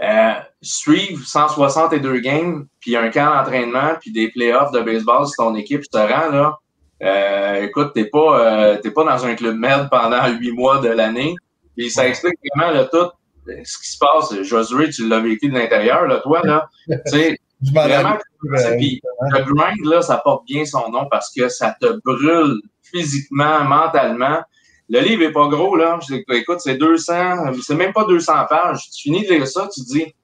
[0.00, 5.54] Euh, suivre 162 games, puis un camp d'entraînement, puis des playoffs de baseball si ton
[5.54, 6.58] équipe te rend, là,
[7.02, 10.88] euh, écoute, t'es pas, euh, t'es pas dans un club med pendant huit mois de
[10.88, 11.34] l'année.
[11.76, 13.10] Puis ça explique vraiment là, tout
[13.46, 14.42] ce qui se passe.
[14.42, 16.68] Josué, tu l'as vécu de l'intérieur, là, toi, là.
[17.12, 17.36] Tu
[17.72, 22.60] vraiment, puis le grind, là, ça porte bien son nom parce que ça te brûle
[22.92, 24.40] physiquement, mentalement.
[24.88, 25.98] Le livre est pas gros, là.
[26.02, 28.90] Je dis, écoute, c'est 200, c'est même pas 200 pages.
[28.90, 30.14] Tu finis de lire ça, tu dis,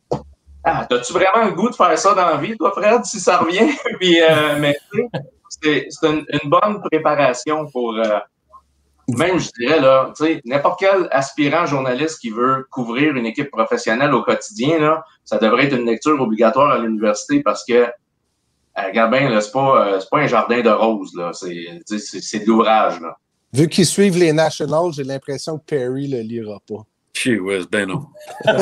[0.65, 3.39] ah, t'as-tu vraiment le goût de faire ça dans la vie, toi, Fred, si ça
[3.39, 3.71] revient?
[4.01, 4.77] Puis, euh, mais
[5.49, 8.19] c'est une, bonne préparation pour, euh,
[9.09, 13.51] même, je dirais, là, tu sais, n'importe quel aspirant journaliste qui veut couvrir une équipe
[13.51, 17.87] professionnelle au quotidien, là, ça devrait être une lecture obligatoire à l'université parce que,
[18.87, 21.33] regarde bien, là, c'est pas, euh, c'est pas un jardin de roses, là.
[21.33, 23.17] C'est, de l'ouvrage, là.
[23.53, 26.85] Vu qu'ils suivent les Nationals, j'ai l'impression que Perry le lira pas.
[27.15, 28.07] Gee whiz, ben non.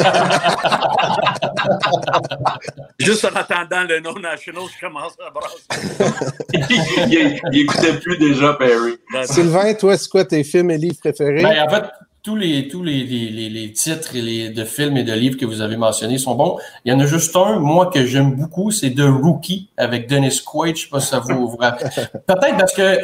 [2.99, 5.67] Juste en attendant le nom national, je commence à brasser.
[6.55, 6.65] il,
[7.13, 8.97] il, il écoutait plus déjà Perry.
[9.25, 11.43] Sylvain, toi, c'est quoi tes films et livres préférés?
[11.43, 11.85] Ben, en fait,
[12.27, 15.39] tous les, tous les, les, les, les titres et les, de films et de livres
[15.39, 16.59] que vous avez mentionnés sont bons.
[16.85, 20.43] Il y en a juste un, moi, que j'aime beaucoup, c'est The Rookie avec Dennis
[20.45, 20.77] Quaid.
[20.77, 21.89] Je sais pas si ça vous, vous rappelle.
[22.27, 22.99] Peut-être parce que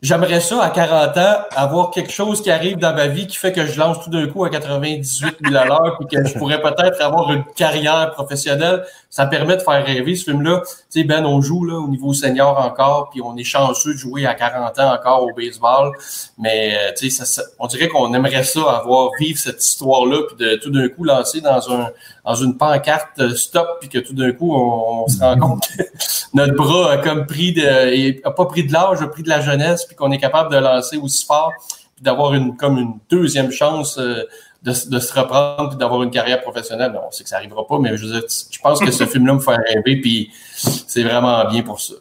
[0.00, 3.52] j'aimerais ça, à 40 ans, avoir quelque chose qui arrive dans ma vie qui fait
[3.52, 6.62] que je lance tout d'un coup à 98 000 à l'heure puis que je pourrais
[6.62, 8.84] peut-être avoir une carrière professionnelle.
[9.16, 10.60] Ça permet de faire rêver ce film-là.
[10.64, 13.96] Tu sais, Ben, on joue là, au niveau senior encore, puis on est chanceux de
[13.98, 15.92] jouer à 40 ans encore au baseball.
[16.36, 20.22] Mais euh, tu sais, ça- ça- on dirait qu'on aimerait ça, avoir vivre cette histoire-là,
[20.26, 21.90] puis de tout d'un coup lancer dans un
[22.24, 25.62] dans une pancarte euh, stop, puis que tout d'un coup on, on se rend compte
[25.78, 25.82] que
[26.34, 29.40] notre bras a comme pris de, a pas pris de l'âge, a pris de la
[29.40, 31.52] jeunesse, puis qu'on est capable de lancer aussi fort,
[31.94, 33.96] puis d'avoir une comme une deuxième chance.
[33.98, 34.24] euh,
[34.64, 36.98] de, se reprendre puis d'avoir une carrière professionnelle.
[37.06, 39.34] On sait que ça arrivera pas, mais je, veux dire, je pense que ce film-là
[39.34, 41.94] me fait rêver, puis c'est vraiment bien pour ça.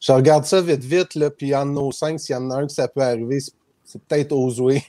[0.00, 2.66] Je regarde ça vite, vite, là, puis en nos cinq, s'il y en a un
[2.66, 3.52] que ça peut arriver, c'est-
[4.06, 4.82] peut-être Osway.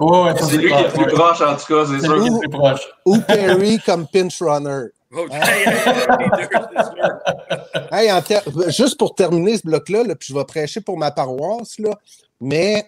[0.00, 2.14] Ouais, C'est lui qui est le plus proche, en tout cas, c'est sûr.
[2.14, 2.88] lui qui est le plus proche.
[3.04, 4.86] Ou Perry comme pinch runner.
[5.12, 5.26] Oh,
[7.92, 8.22] hey, en
[8.68, 11.90] Juste pour terminer ce bloc-là, là, puis je vais prêcher pour ma paroisse, là,
[12.40, 12.86] mais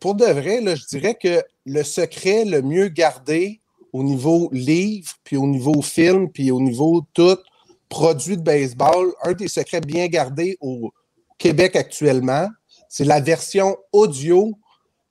[0.00, 3.60] pour de vrai, là, je dirais que le secret le mieux gardé
[3.92, 7.38] au niveau livre, puis au niveau film, puis au niveau tout
[7.88, 10.92] produit de baseball, un des secrets bien gardés au
[11.38, 12.48] Québec actuellement,
[12.88, 14.52] c'est la version audio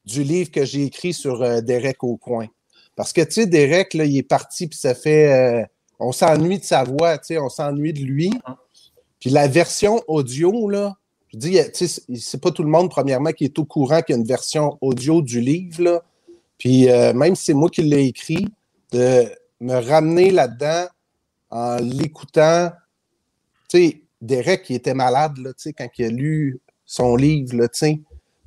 [0.05, 2.47] du livre que j'ai écrit sur euh, Derek au coin.
[2.95, 5.31] Parce que, tu sais, Derek, là, il est parti, puis ça fait.
[5.31, 5.65] euh,
[5.99, 8.31] on s'ennuie de sa voix, tu sais, on s'ennuie de lui.
[9.19, 10.95] Puis la version audio, là,
[11.35, 14.21] je dis, c'est pas tout le monde, premièrement, qui est au courant qu'il y a
[14.21, 16.03] une version audio du livre.
[16.57, 18.47] Puis euh, même si c'est moi qui l'ai écrit,
[18.91, 19.25] de
[19.59, 20.85] me ramener là-dedans
[21.49, 22.71] en l'écoutant.
[23.69, 27.67] Tu sais, Derek, qui était malade, là, quand il a lu son livre, là.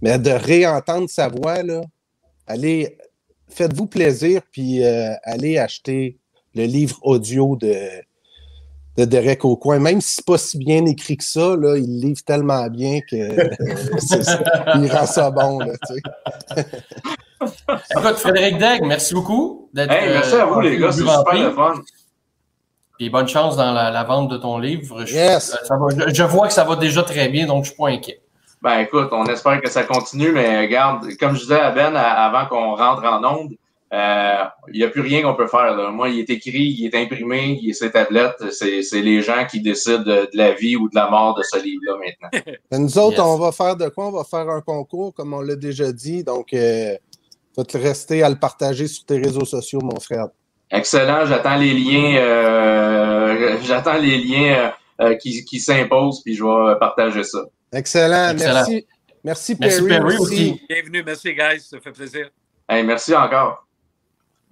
[0.00, 1.82] Mais de réentendre sa voix, là,
[2.46, 2.96] allez,
[3.48, 6.18] faites-vous plaisir, puis euh, allez acheter
[6.54, 7.76] le livre audio de,
[8.98, 9.78] de Derek Aucoin.
[9.78, 13.16] Même si c'est pas si bien écrit que ça, là, il livre tellement bien que
[13.16, 13.48] euh,
[14.82, 16.66] il rend ça bon, là, tu sais.
[17.96, 19.92] Écoute, Frédéric Degg, merci beaucoup d'être.
[19.92, 21.74] Hey, merci à vous, euh, les gars, c'est venu super le fun.
[22.98, 25.04] Puis bonne chance dans la, la vente de ton livre.
[25.06, 25.54] Je, Yes.
[25.54, 27.78] euh, ça va- je- je vois que ça va déjà très bien, donc je suis
[27.78, 28.20] pas inquiet.
[28.60, 32.26] Ben écoute, on espère que ça continue, mais regarde, comme je disais à Ben à-
[32.26, 33.52] avant qu'on rentre en onde,
[33.92, 35.74] euh, il n'y a plus rien qu'on peut faire.
[35.74, 35.90] Là.
[35.90, 38.36] Moi, il est écrit, il est imprimé, il est sur tablette.
[38.52, 41.62] C'est c'est les gens qui décident de, la vie ou de la mort de ce
[41.62, 42.52] livre-là maintenant.
[42.70, 43.26] Mais nous autres, Yes.
[43.26, 44.08] on va faire de quoi?
[44.08, 46.22] On va faire un concours, comme on l'a déjà dit.
[46.22, 46.94] Donc, euh,
[47.56, 50.26] va te rester à le partager sur tes réseaux sociaux, mon frère.
[50.70, 56.78] Excellent, j'attends les liens, euh, j'attends les liens euh, qui, qui s'imposent, puis je vais
[56.78, 57.40] partager ça.
[57.72, 58.30] Excellent.
[58.32, 58.52] Excellent.
[58.54, 58.86] Merci.
[59.24, 60.22] Merci, Merci, Perry, Perry, aussi.
[60.22, 60.62] aussi.
[60.68, 61.60] Bienvenue, merci, guys.
[61.60, 62.30] Ça fait plaisir.
[62.68, 63.67] Hey, merci encore.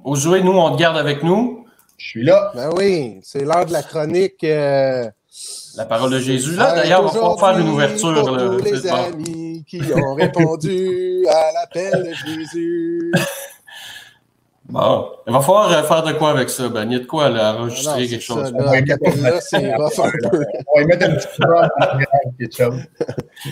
[0.05, 1.65] Josué, nous, on te garde avec nous.
[1.99, 2.53] Je suis là.
[2.55, 4.45] Ben oui, c'est l'heure de la chronique.
[4.45, 5.09] euh,
[5.77, 6.55] La parole de Jésus.
[6.57, 8.15] Là, avec d'ailleurs, on va pouvoir faire une ouverture.
[8.21, 8.57] Pour là.
[8.59, 8.95] tous les bon.
[8.95, 13.13] amis qui ont répondu à l'appel de Jésus.
[14.69, 15.09] Bon.
[15.27, 16.85] Il va falloir euh, faire de quoi avec ça, Ben?
[16.91, 18.53] Il y a de quoi là, Ah non, enregistrer quelque ça, chose.
[18.53, 19.75] là, c'est.
[19.75, 19.87] On
[20.77, 21.55] va y mettre un petit peu.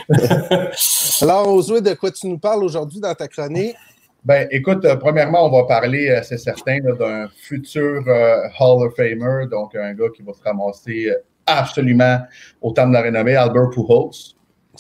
[1.23, 3.77] Alors, Josué, de quoi tu nous parles aujourd'hui dans ta chronique?
[4.25, 8.95] Ben, écoute, euh, premièrement, on va parler, euh, c'est certain, d'un futur euh, Hall of
[8.97, 11.15] Famer, donc un gars qui va se ramasser euh,
[11.47, 12.21] absolument
[12.63, 14.11] au terme de la renommée, Albert Pujols.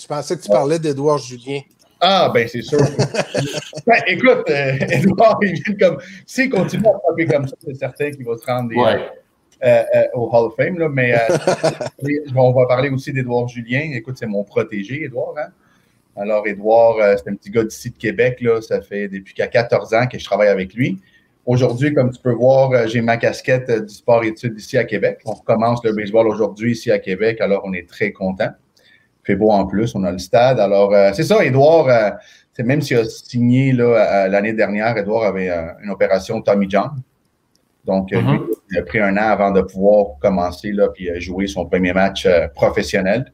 [0.00, 1.60] Je pensais que tu parlais d'Édouard Julien.
[2.00, 2.78] Ah, ben c'est sûr.
[3.86, 5.98] ben, écoute, euh, Edouard, il vient comme.
[6.26, 9.08] S'il continue à frapper comme ça, c'est certain qu'il va se rendre des- Ouais.
[9.62, 10.78] euh, euh, au Hall of Fame.
[10.78, 11.18] Là, mais euh,
[12.02, 13.90] mais on va parler aussi d'Édouard Julien.
[13.94, 15.34] Écoute, c'est mon protégé, Édouard.
[15.38, 15.48] Hein?
[16.16, 18.40] Alors, Édouard, euh, c'est un petit gars d'ici de Québec.
[18.40, 21.00] Là, ça fait depuis qu'il a 14 ans que je travaille avec lui.
[21.46, 25.20] Aujourd'hui, comme tu peux voir, euh, j'ai ma casquette euh, du sport-études ici à Québec.
[25.24, 28.50] On recommence le baseball aujourd'hui ici à Québec, alors on est très content.
[29.24, 30.60] Fait beau en plus, on a le stade.
[30.60, 32.10] Alors, euh, c'est ça, Édouard, euh,
[32.52, 36.90] c'est même s'il a signé l'année dernière, Édouard avait euh, une opération Tommy John.
[37.86, 38.20] Donc, lui,
[38.70, 42.26] il a pris un an avant de pouvoir commencer là, puis jouer son premier match
[42.54, 43.30] professionnel.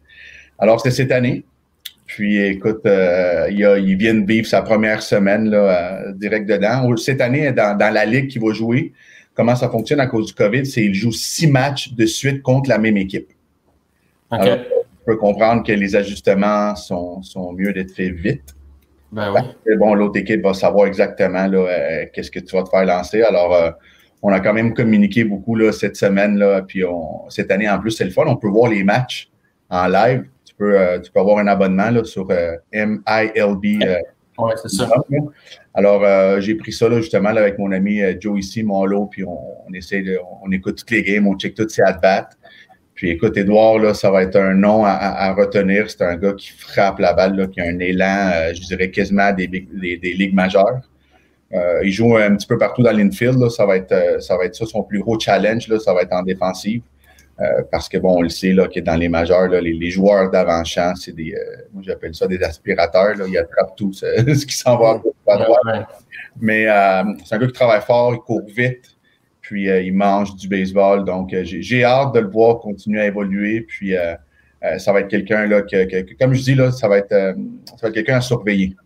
[0.59, 1.45] Alors, c'était cette année.
[2.11, 6.49] Puis, écoute, euh, il, a, il vient de vivre sa première semaine là, euh, direct
[6.49, 6.97] dedans.
[6.97, 8.93] Cette année, dans, dans la ligue qu'il va jouer,
[9.35, 12.69] comment ça fonctionne à cause du COVID, c'est qu'il joue six matchs de suite contre
[12.69, 13.29] la même équipe.
[14.29, 18.57] Alors, on peut comprendre que les ajustements sont, sont mieux d'être faits vite.
[19.13, 19.77] Ben oui.
[19.79, 23.23] Bon, l'autre équipe va savoir exactement là, euh, qu'est-ce que tu vas te faire lancer.
[23.23, 23.73] Alors,
[24.21, 26.37] on a quand même communiqué beaucoup là, cette semaine.
[26.39, 28.25] Là, puis on, cette année, en plus, c'est le fun.
[28.27, 29.31] On peut voir les matchs
[29.69, 30.25] en live.
[30.61, 33.83] Tu peux, euh, tu peux avoir un abonnement là, sur euh, MILB.
[33.83, 33.97] euh,
[34.39, 34.89] Ouais, c'est ça.
[35.75, 39.07] alors, euh, j'ai pris ça là, justement là, avec mon ami Joe ici, mon lot,
[39.07, 42.29] puis on, on essaie de, on écoute toutes les games, on check toutes ses at-bats.
[42.95, 45.91] Puis écoute, Edouard, là, ça va être un nom à, retenir.
[45.91, 48.91] C'est un gars qui frappe la balle, là, qui a un élan, euh, je dirais
[48.91, 50.81] quasiment des, des, des ligues majeures.
[51.55, 53.49] Euh, il joue un petit peu partout dans l'infield.
[53.49, 55.69] Ça va être, ça va être ça son plus gros challenge.
[55.69, 56.83] Là, ça va être en défensive.
[57.41, 59.91] Euh, parce que bon, on le sait là, que dans les majeurs, là, les, les
[59.91, 63.17] joueurs d'avant-champ, c'est des, euh, moi j'appelle ça des aspirateurs.
[63.17, 63.25] Là.
[63.27, 65.87] Ils attrapent tout ce, ce qui s'en va à droite.
[66.41, 68.97] Mais euh, c'est un gars qui travaille fort, il court vite,
[69.41, 71.05] puis euh, il mange du baseball.
[71.05, 73.63] Donc, euh, j'ai j'ai hâte de le voir continuer à évoluer.
[73.63, 74.15] Puis, euh,
[74.63, 76.99] euh, ça va être quelqu'un, là, que, que- que- comme je dis, là, ça va
[76.99, 77.33] être, euh,
[77.71, 78.77] ça va être quelqu'un à surveiller.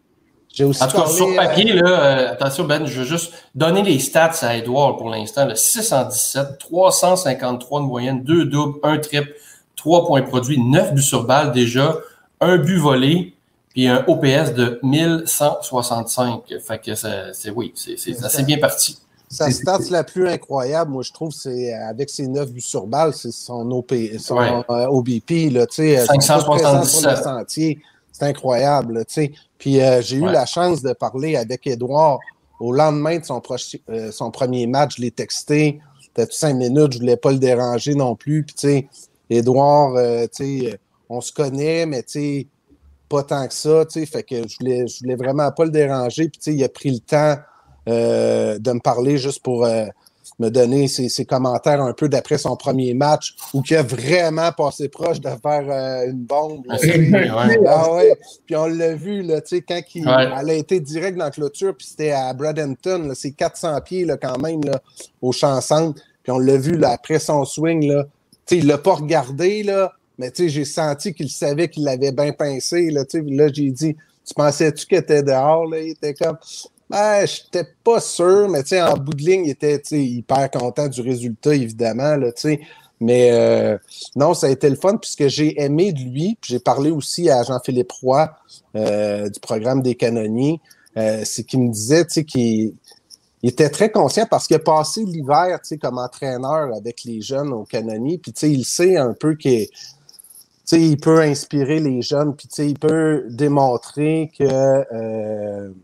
[0.55, 3.05] J'ai aussi En tout cas, parlé, sur euh, papier, là, euh, attention, Ben, je veux
[3.07, 5.45] juste donner les stats à Edouard pour l'instant.
[5.47, 5.57] là.
[5.57, 9.33] 617, 353 de moyenne, 2 doubles, 1 triple,
[9.77, 11.97] 3 points produits, 9 buts sur balle déjà,
[12.41, 13.35] un but volé,
[13.71, 16.43] puis un OPS de 1165.
[16.65, 17.95] Fait que ça- c'est oui, c'est
[18.25, 18.99] assez bien parti.
[19.31, 23.13] Sa stats la plus incroyable, moi, je trouve, c'est avec ses 9 buts sur balle,
[23.15, 24.51] c'est son, OP, son Ouais.
[24.71, 27.79] euh, OBP, là, tu sais, euh, son 577.
[28.15, 29.33] C'est incroyable, tu sais.
[29.59, 32.21] Puis euh, j'ai eu la chance de parler avec Edouard
[32.61, 33.43] au lendemain de son,
[33.91, 34.97] euh, son premier match.
[34.97, 35.81] Je l'ai texté.
[36.01, 38.45] C'était cinq minutes, je voulais pas le déranger non plus.
[38.45, 38.89] Puis, tu sais,
[39.29, 42.47] Edouard, euh, tu sais, on se connaît, mais tu sais,
[43.09, 44.07] pas tant que ça, tu sais.
[44.07, 46.29] Fait que je voulais, je voulais vraiment pas le déranger.
[46.29, 47.37] Puis, tu sais, il a pris le temps
[47.87, 49.67] de me parler juste pour
[50.39, 54.89] me donner ses, commentaires un peu d'après son premier match, où il a vraiment passé
[54.89, 56.65] proche de faire euh, une bombe.
[57.67, 58.19] ah ouais.
[58.47, 61.87] Puis on l'a vu, là, quand il, elle a été direct dans la clôture, puis
[61.87, 64.81] c'était à Bradenton, c'est 400 pieds là, quand même là,
[65.23, 66.01] au champ centre.
[66.23, 68.07] Puis on l'a vu là, après son swing, là,
[68.51, 72.91] il ne l'a pas regardé, là, mais j'ai senti qu'il savait qu'il l'avait bien pincé.
[72.91, 75.67] Là, là j'ai dit, tu pensais-tu qu'il était dehors?
[75.67, 75.81] Là?
[75.81, 76.39] Il était comme,
[76.91, 81.01] ben, je n'étais pas sûr, mais en bout de ligne, il était hyper content du
[81.01, 82.17] résultat, évidemment.
[82.17, 82.31] Là,
[83.01, 83.77] mais euh,
[84.17, 86.39] non, ça a été le fun, puisque j'ai aimé de lui.
[86.43, 88.31] J'ai parlé aussi à Jean-Philippe Roy
[88.77, 90.61] euh, du programme des canonniers.
[90.97, 92.75] Euh, c'est qu'il me disait qu'il
[93.43, 98.19] était très conscient parce qu'il a passé l'hiver comme entraîneur avec les jeunes au canonniers.
[98.19, 99.67] Puis il sait un peu qu'il
[100.73, 105.75] il peut inspirer les jeunes, puis il peut démontrer que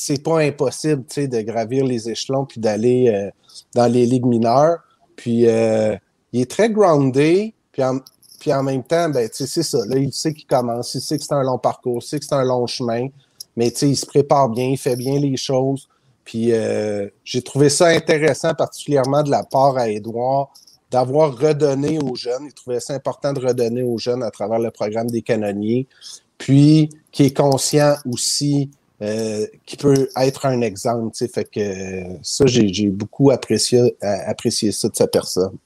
[0.00, 3.30] c'est pas impossible de gravir les échelons puis d'aller euh,
[3.74, 4.78] dans les ligues mineures.
[5.16, 5.96] Puis euh,
[6.32, 7.98] il est très groundé, puis en,
[8.38, 9.78] puis en même temps, ben, c'est ça.
[9.86, 12.24] Là, il sait qu'il commence, il sait que c'est un long parcours, il sait que
[12.24, 13.08] c'est un long chemin,
[13.56, 15.88] mais il se prépare bien, il fait bien les choses.
[16.24, 20.52] Puis euh, j'ai trouvé ça intéressant, particulièrement de la part à Édouard,
[20.92, 22.44] d'avoir redonné aux jeunes.
[22.46, 25.88] Il trouvait ça important de redonner aux jeunes à travers le programme des canonniers.
[26.36, 28.70] Puis qui est conscient aussi
[29.02, 31.14] euh, qui peut être un exemple.
[31.14, 35.56] Fait que ça, j'ai beaucoup apprécié, apprécié ça de sa personne.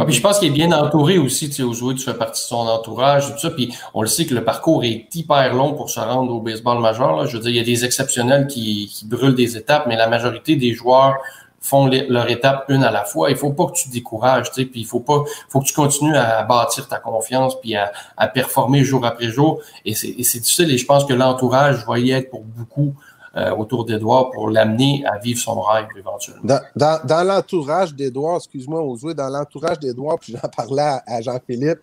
[0.00, 2.42] Ah, puis je pense qu'il est bien entouré aussi, tu sais, joueurs, tu fais partie
[2.42, 3.50] de son entourage, tout ça.
[3.50, 6.80] Puis on le sait que le parcours est hyper long pour se rendre au baseball
[6.80, 7.26] majeur.
[7.26, 10.56] Je veux dire, il y a des exceptionnels qui brûlent des étapes, mais la majorité
[10.56, 11.14] des joueurs
[11.60, 13.30] font leur étape une à la fois.
[13.30, 15.66] Il faut pas que tu te décourages, tu sais, puis il faut pas, faut que
[15.66, 19.60] tu continues à bâtir ta confiance puis à, à performer jour après jour.
[19.84, 20.70] Et c'est difficile.
[20.70, 22.94] Et je pense que l'entourage va y être pour beaucoup
[23.36, 26.58] euh, autour d'Edouard pour l'amener à vivre son rêve éventuellement.
[26.74, 31.80] Dans, l'entourage d'Edouard, excuse-moi, Ozoé, dans l'entourage d'Edouard, puis j'en parlais à, Jean-Philippe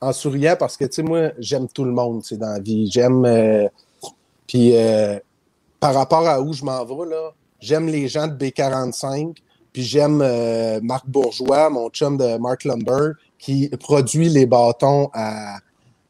[0.00, 2.90] en souriant parce que, tu sais, moi, j'aime tout le monde, tu dans la vie.
[2.90, 3.24] J'aime.
[3.24, 3.68] Euh,
[4.46, 5.18] puis euh,
[5.78, 7.30] par rapport à où je m'en vais, là,
[7.62, 9.36] J'aime les gens de B45,
[9.72, 15.58] puis j'aime euh, Marc Bourgeois, mon chum de Mark Lumber, qui produit les bâtons à,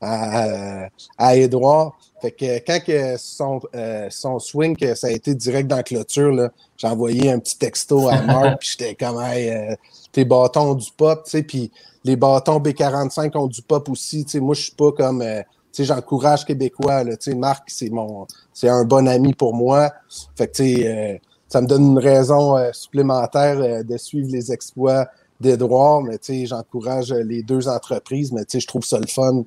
[0.01, 0.89] à,
[1.19, 1.99] à Edouard.
[2.23, 5.83] Fait que quand que son, euh, son swing, que ça a été direct dans la
[5.83, 9.75] clôture, j'ai envoyé un petit texto à Marc, puis j'étais comme hey, euh,
[10.11, 11.71] tes bâtons du pop, tu sais, puis
[12.05, 14.25] les bâtons B45 ont du pop aussi.
[14.25, 15.43] Tu sais, moi, je suis pas comme euh,
[15.73, 17.05] tu sais, j'encourage Québécois.
[17.05, 19.91] Là, tu sais, Marc, c'est mon c'est un bon ami pour moi.
[20.37, 21.21] Fait que tu sais,
[21.53, 25.07] ça me donne une raison euh, supplémentaire euh, de suivre les exploits
[25.39, 29.45] d'Edouard, mais j'encourage euh, les deux entreprises, mais je trouve ça le fun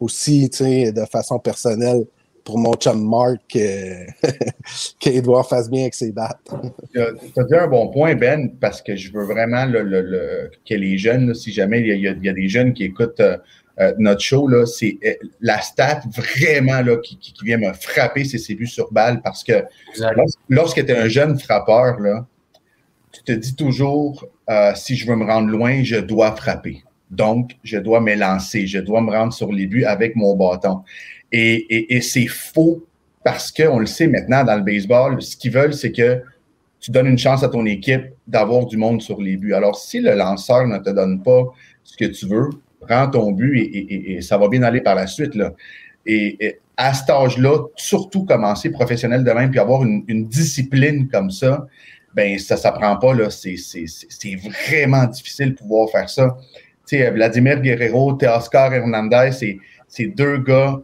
[0.00, 2.06] aussi, de façon personnelle
[2.44, 3.40] pour mon chum Mark
[4.98, 6.52] qu'Edouard fasse bien avec ses battes.
[6.92, 11.34] tu as dit un bon point, Ben, parce que je veux vraiment que les jeunes,
[11.34, 13.38] si jamais il y, a, des jeunes qui écoutent euh,
[13.98, 18.38] notre show, là, c'est euh, la stat vraiment là, qui, qui, vient me frapper, c'est
[18.38, 19.64] ses buts sur balle parce que
[20.48, 22.26] lorsque tu es un jeune frappeur, là,
[23.10, 26.84] tu te dis toujours euh, si je veux me rendre loin, je dois frapper.
[27.10, 30.82] Donc, je dois m'élancer, je dois me rendre sur les buts avec mon bâton.
[31.32, 32.84] Et, et, et c'est faux
[33.24, 36.22] parce qu'on le sait maintenant dans le baseball, ce qu'ils veulent, c'est que
[36.80, 39.54] tu donnes une chance à ton équipe d'avoir du monde sur les buts.
[39.54, 41.44] Alors, si le lanceur ne te donne pas
[41.82, 42.50] ce que tu veux,
[42.86, 45.34] prends ton but et, ça va bien aller par la suite.
[45.34, 45.52] Là.
[46.06, 51.66] Et, à cet âge-là, surtout commencer professionnel de même, puis avoir une, discipline comme ça,
[52.14, 53.14] ben ça ne s'apprend pas.
[53.14, 53.28] Là.
[53.30, 53.56] C'est,
[54.68, 56.36] vraiment difficile de pouvoir faire ça.
[56.86, 60.80] Tu sais, Vladimir Guerrero, Teoscar Hernandez, c'est, c'est deux gars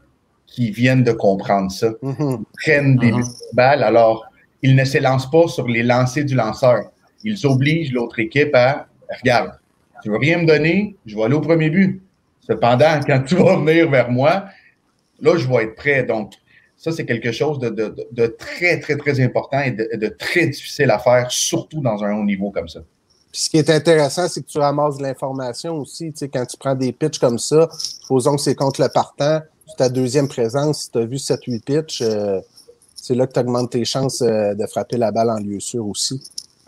[0.47, 1.91] qui viennent de comprendre ça.
[2.03, 2.39] Mm-hmm.
[2.41, 3.55] Ils prennent des mm-hmm.
[3.55, 4.27] balles, alors
[4.63, 6.91] ils ne s'élancent pas sur les lancers du lanceur.
[7.25, 8.87] Ils obligent l'autre équipe à
[9.19, 9.53] regarde,
[10.03, 12.03] tu veux rien me donner, je vais aller au premier but.
[12.41, 14.47] Cependant, quand tu vas venir vers moi,
[15.21, 16.05] là, je vais être prêt.
[16.05, 16.33] Donc,
[16.77, 21.31] ça, c'est quelque chose de, très, très, très important et de, très difficile à faire,
[21.31, 22.81] surtout dans un haut niveau comme ça.
[23.31, 26.11] Puis ce qui est intéressant, c'est que tu ramasses l'information aussi.
[26.11, 29.41] Tu sais, quand tu prends des pitches comme ça, supposons que c'est contre le partant,
[29.77, 32.41] ta deuxième présence, si tu as vu 7-8 pitches, euh,
[32.95, 35.87] c'est là que tu augmentes tes chances euh, de frapper la balle en lieu sûr
[35.87, 36.21] aussi.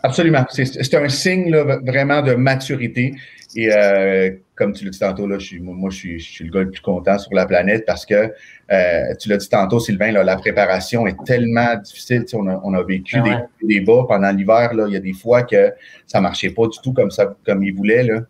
[0.05, 0.45] Absolument.
[0.49, 3.13] C'est un signe là, vraiment de maturité.
[3.55, 6.45] Et euh, comme tu l'as dit tantôt, là, je suis, moi, je suis, je suis,
[6.45, 8.33] le gars le plus content sur la planète parce que
[8.71, 12.25] euh, tu l'as dit tantôt, Sylvain, là, la préparation est tellement difficile.
[12.33, 14.71] on, a, on a vécu des, des, bas pendant l'hiver.
[14.73, 15.71] Il y a des fois que
[16.05, 18.03] ça marchait pas du tout comme ça, comme ils voulaient.
[18.03, 18.21] Là.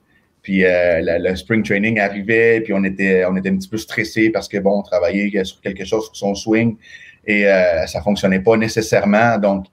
[0.43, 4.30] Puis euh, le spring training arrivait, puis on était, on était un petit peu stressé
[4.30, 6.76] parce que bon, on travaillait sur quelque chose sur son swing
[7.26, 9.38] et euh, ça fonctionnait pas nécessairement.
[9.38, 9.65] Donc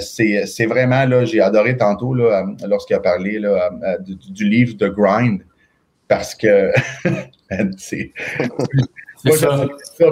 [0.00, 4.76] c'est vraiment, là, j'ai adoré tantôt là, euh, lorsqu'il a parlé là, du, du, livre
[4.76, 5.42] de Grind,
[6.08, 6.72] parce que
[7.76, 8.12] c'est
[9.36, 9.66] ça.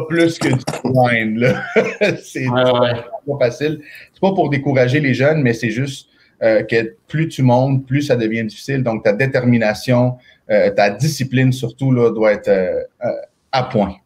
[0.09, 1.57] plus que du grind.
[2.23, 3.81] c'est pas facile.
[4.13, 6.09] C'est pas pour décourager les jeunes, mais c'est juste
[6.41, 8.85] que plus tu montes, plus ça devient difficile.
[8.85, 10.19] Donc, ta détermination,
[10.49, 12.87] ta discipline surtout, là, doit être
[13.51, 13.97] à point.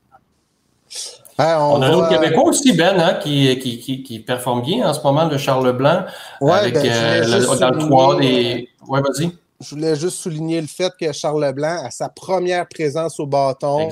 [1.43, 4.95] Hein, on, a un autre Québécois aussi, Ben, hein, qui, qui, qui, performe bien en
[4.95, 6.05] ce moment, le Charles Blanc,
[6.40, 8.68] avec ben, euh, dans le 3 des.
[8.86, 9.32] Ouais, vas-y.
[9.61, 13.88] Je voulais juste souligner le fait que Charles Leblanc, à sa première présence au bâton,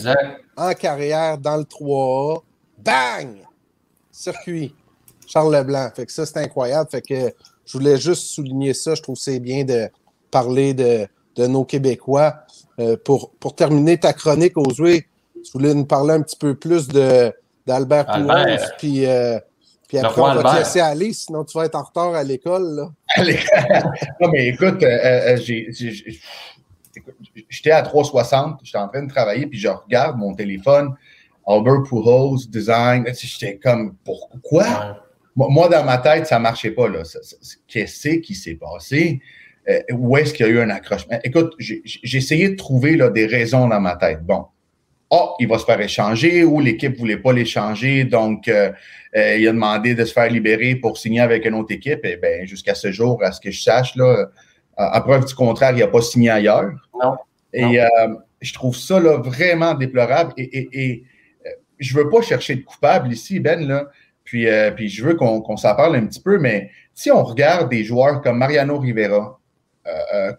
[0.56, 2.40] en carrière dans le 3A,
[2.78, 3.36] bang!
[4.12, 4.74] Circuit.
[5.26, 5.90] Charles Leblanc.
[5.94, 6.88] Fait que ça, c'est incroyable.
[6.90, 7.32] Fait que
[7.64, 8.94] je voulais juste souligner ça.
[8.94, 9.88] Je trouve que c'est bien de
[10.30, 12.34] parler de, de nos Québécois.
[12.78, 16.88] Euh, pour, pour terminer ta chronique, Oswey, tu voulais nous parler un petit peu plus
[16.88, 17.32] de,
[17.66, 18.06] d'Albert
[18.78, 19.38] puis, euh,
[19.88, 22.88] puis après, on va te laisser aller, sinon tu vas être en retard à l'école.
[23.18, 26.16] non, mais écoute, euh, euh,
[27.48, 30.94] j'étais à 360, j'étais en train de travailler, puis je regarde mon téléphone,
[31.46, 35.02] Albert Pujols, design, j'étais comme, pourquoi?
[35.34, 36.86] Moi, dans ma tête, ça ne marchait pas.
[37.66, 39.20] Qu'est-ce qui s'est passé?
[39.92, 41.18] où est-ce qu'il y a eu un accrochement?
[41.22, 41.82] Écoute, j'ai
[42.16, 44.24] essayé de trouver là, des raisons dans ma tête.
[44.24, 44.46] Bon,
[45.10, 48.70] oh, il va se faire échanger ou l'équipe ne voulait pas l'échanger, donc euh,
[49.16, 52.04] euh, il a demandé de se faire libérer pour signer avec une autre équipe.
[52.04, 54.26] Et bien, jusqu'à ce jour, à ce que je sache, là,
[54.76, 56.70] à preuve du contraire, il n'a pas signé ailleurs.
[57.02, 57.16] Non.
[57.52, 57.86] Et euh,
[58.40, 60.32] je trouve ça là, vraiment déplorable.
[60.36, 61.04] Et, et,
[61.78, 63.86] je ne veux pas chercher de coupable ici, Ben, là.
[64.22, 64.46] Puis,
[64.76, 68.20] puis je veux qu'on s'en parle un petit peu, mais si on regarde des joueurs
[68.20, 69.40] comme Mariano Rivera,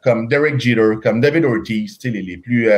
[0.01, 2.69] comme Derek Jeter, comme David Ortiz, les, les plus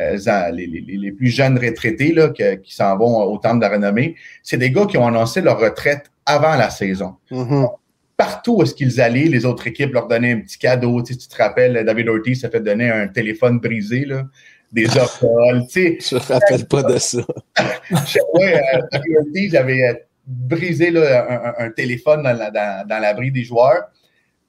[0.00, 4.16] euh, les, les, plus jeunes retraités là, qui s'en vont au temple de la renommée,
[4.42, 7.16] c'est des gars qui ont annoncé leur retraite avant la saison.
[7.30, 7.68] Mm-hmm.
[8.16, 11.02] Partout où est-ce qu'ils allaient, les autres équipes leur donnaient un petit cadeau.
[11.02, 14.24] Tu, tu te rappelles, David Ortiz s'est fait donner un téléphone brisé, là,
[14.72, 15.66] des orcoles.
[15.68, 15.98] Tu sais.
[16.00, 17.18] Je ne me rappelle pas de ça.
[17.90, 19.94] oui, euh, David Ortiz avait euh,
[20.26, 23.84] brisé là, un, téléphone dans, dans, l'abri des joueurs,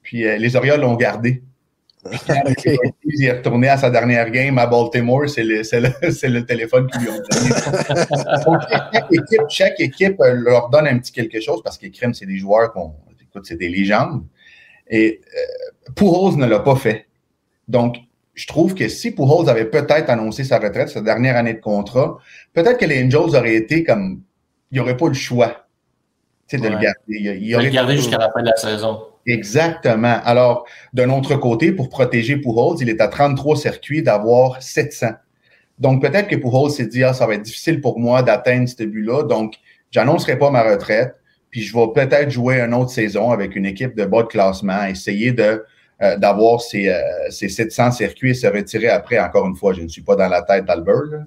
[0.02, 1.42] puis les Orioles l'ont gardé.
[3.04, 7.10] Il est retourné à sa dernière game à Baltimore, c'est le, le, téléphone qu'ils lui
[7.10, 7.50] ont donné.
[8.92, 12.26] chaque, équipe, chaque équipe euh, leur donne un petit quelque chose parce que Crème, c'est
[12.26, 12.94] des joueurs qu'on.
[13.22, 14.24] Écoute, c'est des légendes.
[14.88, 15.20] Et
[15.98, 17.06] euh, ne l'a pas fait.
[17.68, 17.96] Donc,
[18.34, 22.18] je trouve que si Pujols avait peut-être annoncé sa retraite, sa dernière année de contrat,
[22.52, 24.22] peut-être que les Angels auraient été comme.
[24.70, 25.66] Il n'y aurait pas le choix
[26.50, 26.98] de le garder.
[27.08, 29.02] Il, il aurait le garder jusqu'à la fin de la saison.
[29.26, 30.20] Exactement.
[30.24, 35.08] Alors, d'un autre côté, pour protéger Pujols, il est à 33 circuits d'avoir 700.
[35.78, 38.82] Donc, peut-être que Pujols s'est dit, ah, ça va être difficile pour moi d'atteindre ce
[38.82, 39.24] but-là.
[39.24, 39.54] Donc,
[39.90, 41.14] j'annoncerai pas ma retraite.
[41.50, 44.84] Puis, je vais peut-être jouer une autre saison avec une équipe de bas de classement,
[44.86, 45.64] essayer de
[46.02, 47.00] euh, d'avoir ces, euh,
[47.30, 49.20] ces 700 circuits et se retirer après.
[49.20, 51.26] Encore une fois, je ne suis pas dans la tête d'Albert.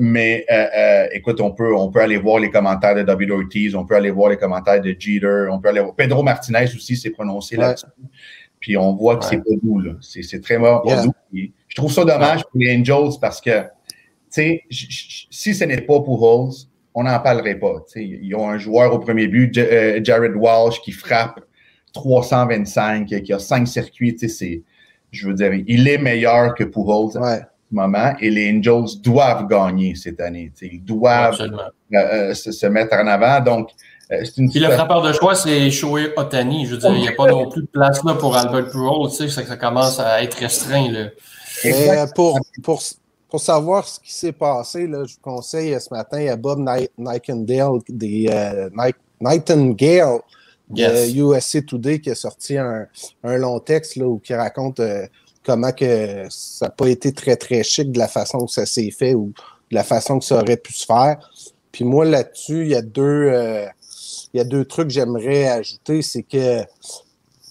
[0.00, 3.74] Mais euh, euh, écoute, on peut, on peut aller voir les commentaires de David Ortiz,
[3.74, 5.94] on peut aller voir les commentaires de Jeter, on peut aller voir.
[5.94, 7.86] Pedro Martinez aussi s'est prononcé là-dessus.
[8.60, 9.92] Puis on voit que c'est pas doux, là.
[10.00, 11.12] C'est très mort doux.
[11.32, 13.66] Je trouve ça dommage pour les Angels parce que, tu
[14.30, 17.84] sais, si ce n'est pas pour Halls, on n'en parlerait pas.
[17.86, 21.40] sais, Ils ont un joueur au premier but, euh, Jared Walsh, qui frappe
[21.92, 24.16] 325, qui a cinq circuits.
[24.18, 24.62] C'est,
[25.10, 27.20] je veux dire, il est meilleur que Pujols.
[27.20, 27.40] Ouais
[27.70, 30.52] moment et les Angels doivent gagner cette année.
[30.62, 33.40] Ils doivent euh, euh, se, mettre en avant.
[33.40, 33.70] Donc,
[34.12, 36.66] euh, c'est une Puis le frappeur de choix, c'est Shohei Otani.
[36.66, 39.10] Je veux dire, il n'y a pas non plus de place là pour Albert Pujols.
[39.10, 40.90] Tu sais, ça, commence à être restreint.
[40.90, 42.06] Là.
[42.14, 42.82] pour, pour,
[43.28, 46.64] pour savoir ce qui s'est passé, là, je vous conseille ce matin, a Bob
[46.96, 48.30] Nightingale, des,
[49.20, 50.20] Nightingale
[50.68, 52.86] de USC Today qui a sorti un,
[53.24, 54.80] un long texte là, où, qui raconte
[55.46, 58.90] comment que ça n'a pas été très, très chic de la façon que ça s'est
[58.90, 59.32] fait ou
[59.70, 61.18] de la façon que ça aurait pu se faire.
[61.70, 63.66] Puis moi, là-dessus, il y a deux, euh,
[64.34, 66.02] il y a deux trucs que j'aimerais ajouter.
[66.02, 66.62] C'est que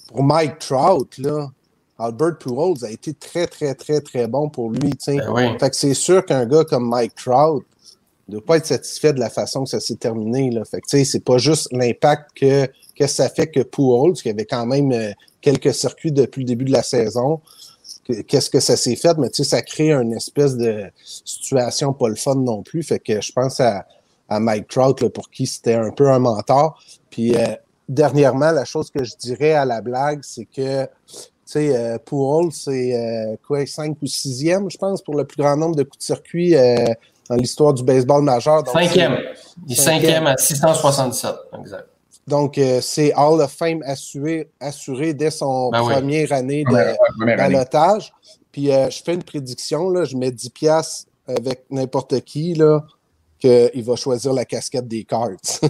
[0.08, 1.50] pour Mike Trout, là,
[1.98, 4.92] Albert Pujols a été très, très, très, très bon pour lui.
[5.08, 5.44] Ben oui.
[5.58, 7.64] Fait que c'est sûr qu'un gars comme Mike Trout,
[8.28, 10.50] ne doit pas être satisfait de la façon que ça s'est terminé.
[10.50, 10.66] Là.
[10.66, 12.68] Fait que, c'est pas juste l'impact que,
[12.98, 16.66] que ça fait que Pujols, qui avait quand même euh, quelques circuits depuis le début
[16.66, 17.40] de la saison,
[18.28, 22.10] qu'est-ce que ça s'est fait, mais tu sais, ça crée une espèce de situation pas
[22.10, 22.84] le fun non plus.
[22.84, 23.86] Fait que je pense à,
[24.30, 26.82] à Mike Trout, là, pour qui c'était un peu un mentor.
[27.10, 27.56] Puis euh,
[27.90, 30.88] dernièrement, la chose que je dirais à la blague, c'est que
[31.46, 31.98] tu sais, euh,
[32.52, 36.00] c'est euh, quoi, 5 ou 6e, je pense, pour le plus grand nombre de coups
[36.00, 36.88] de circuit euh,
[37.30, 38.68] dans l'histoire du baseball majeur.
[38.68, 39.18] cinquième.
[39.68, 41.88] Il est cinquième à 667, exact.
[42.28, 45.94] Donc, euh, c'est Hall of Fame assuré, assuré dès son Ben oui.
[45.94, 48.14] première année de balotage.
[48.52, 52.84] Puis, euh, je fais une prédiction, là, je mets 10 piastres avec n'importe qui, là,
[53.40, 55.32] qu'il va choisir la casquette des Cards.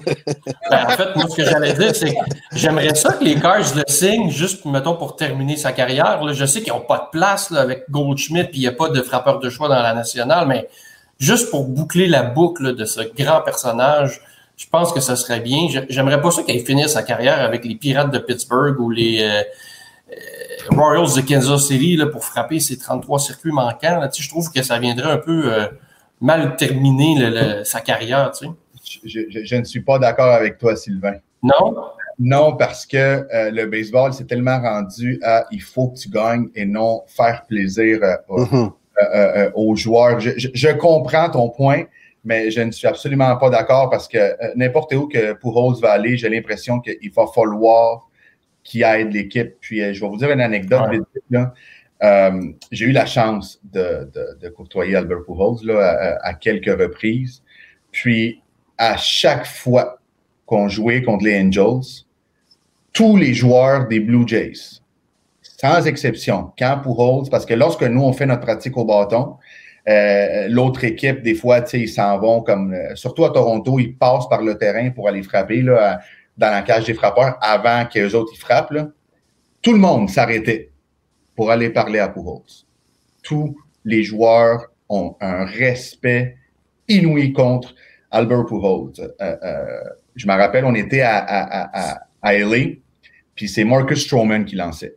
[0.70, 2.20] Ben, en fait, moi, ce que j'allais dire, c'est que
[2.54, 6.24] j'aimerais ça que les Cards le signent juste, mettons, pour terminer sa carrière.
[6.24, 8.72] Là, je sais qu'ils n'ont pas de place là, avec Goldschmidt, puis il n'y a
[8.72, 10.68] pas de frappeur de choix dans la nationale, mais
[11.20, 14.22] juste pour boucler la boucle de ce grand personnage,
[14.58, 15.68] je pense que ça serait bien.
[15.70, 19.20] Je- J'aimerais pas ça qu'il finisse sa carrière avec les Pirates de Pittsburgh ou les
[19.22, 19.42] euh,
[20.12, 20.16] euh,
[20.76, 24.00] Royals de Kansas City là, pour frapper ses 33 circuits manquants.
[24.00, 24.08] Là.
[24.08, 25.68] Tu sais, Je trouve que ça viendrait un peu euh,
[26.22, 27.30] mal terminer le-
[27.60, 28.32] le- sa carrière.
[28.32, 28.52] Tu sais.
[29.04, 31.16] Je, je- je ne suis pas d'accord avec toi, Sylvain.
[31.44, 31.76] Non?
[32.18, 36.48] Non, parce que euh, le baseball, c'est tellement rendu à il faut que tu gagnes
[36.56, 38.72] et non faire plaisir euh, aux, Mhm.
[39.02, 40.20] euh, euh, aux joueurs.
[40.22, 41.84] Je, je- je comprends ton point,
[42.26, 45.92] mais je ne suis absolument pas d'accord parce que euh, n'importe où que Pujols va
[45.92, 48.10] aller, j'ai l'impression qu'il va falloir
[48.64, 49.54] qu'il aide l'équipe.
[49.62, 50.82] Puis euh, je vais vous dire une anecdote
[51.32, 51.40] Ouais.
[52.04, 56.78] Euh, j'ai eu la chance de, de, de courtoyer Albert Pujols là, à, à quelques
[56.78, 57.42] reprises.
[57.92, 58.42] Puis
[58.78, 60.00] à chaque fois
[60.46, 62.04] qu'on jouait contre les Angels,
[62.92, 64.82] tous les joueurs des Blue Jays,
[65.42, 69.38] sans exception, quand Pujols, parce que lorsque nous, on fait notre pratique au bâton,
[69.88, 74.28] euh, l'autre équipe, des fois, ils s'en vont comme, euh, surtout à Toronto, ils passent
[74.28, 76.00] par le terrain pour aller frapper là,
[76.38, 78.74] dans la cage des frappeurs avant qu'eux autres ils frappent.
[79.62, 80.72] Tout le monde s'arrêtait
[81.36, 82.42] pour aller parler à Pujols.
[83.22, 86.38] Tous les joueurs ont un respect
[86.88, 87.76] inouï contre
[88.10, 88.94] Albert Pujols.
[89.22, 89.84] Euh,
[90.16, 92.76] je me rappelle, on était à, à LA,
[93.36, 94.96] puis c'est Marcus Stroman qui lançait.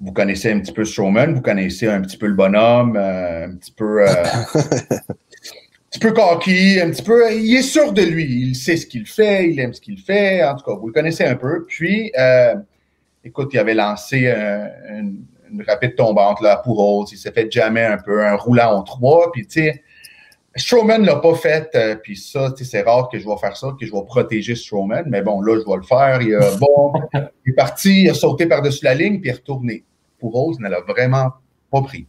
[0.00, 3.56] Vous connaissez un petit peu Stroman, vous connaissez un petit peu le bonhomme, euh, un
[3.56, 4.24] petit peu, euh,
[4.54, 7.32] un petit peu cocky, un petit peu.
[7.32, 10.44] Il est sûr de lui, il sait ce qu'il fait, il aime ce qu'il fait.
[10.44, 11.64] En tout cas, vous le connaissez un peu.
[11.66, 12.54] Puis, euh,
[13.24, 17.06] écoute, il avait lancé une, une rapide tombante là, à Pujols.
[17.10, 19.32] Il s'est fait jamais un peu un roulant en trois.
[19.32, 19.82] Puis, tu sais,
[20.58, 23.56] Strowman l'a pas fait, euh, puis ça, tu sais, c'est rare que je vais faire
[23.56, 26.22] ça, que je vais protéger Strowman, mais bon, là, je vais le faire.
[26.22, 26.92] Il, a, bon,
[27.46, 29.84] il est parti, il a sauté par-dessus la ligne, puis il est retourné.
[30.18, 31.32] Pour Rose, ne l'a vraiment
[31.70, 32.06] pas pris.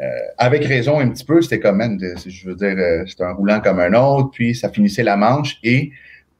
[0.00, 0.04] Euh,
[0.38, 3.32] avec raison, un petit peu, c'était comme, man, de- je veux dire, euh, c'était un
[3.32, 5.90] roulant comme un autre, puis ça finissait la manche, et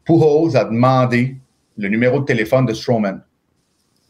[0.05, 1.37] Pujols a demandé
[1.77, 3.21] le numéro de téléphone de Strowman.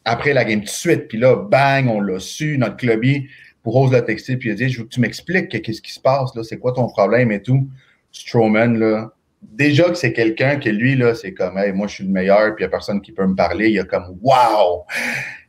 [0.05, 3.29] Après la game, tout de suite, puis là, bang, on l'a su, notre clubby,
[3.69, 6.01] Pujols l'a texté, puis il a dit, je veux que tu m'expliques qu'est-ce qui se
[6.01, 7.69] passe, là, c'est quoi ton problème et tout.
[8.13, 9.13] Strowman, là,
[9.43, 12.55] déjà que c'est quelqu'un que lui, là, c'est comme, hey, moi, je suis le meilleur,
[12.55, 13.69] puis il n'y a personne qui peut me parler.
[13.69, 14.85] Il a comme, wow!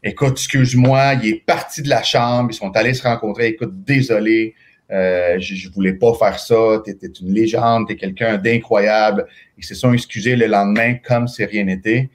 [0.04, 3.48] Écoute, excuse-moi, il est parti de la chambre, ils sont allés se rencontrer.
[3.48, 4.54] Écoute, désolé,
[4.92, 6.82] euh, je, je voulais pas faire ça.
[6.84, 9.28] T'es une légende, t'es quelqu'un d'incroyable.
[9.58, 12.10] Ils se sont excusés le lendemain comme si rien n'était.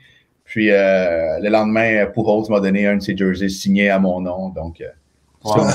[0.45, 4.51] Puis euh, le lendemain, Pujols m'a donné un de ses jerseys signés à mon nom.
[4.51, 4.89] Donc, euh,
[5.45, 5.67] Wow.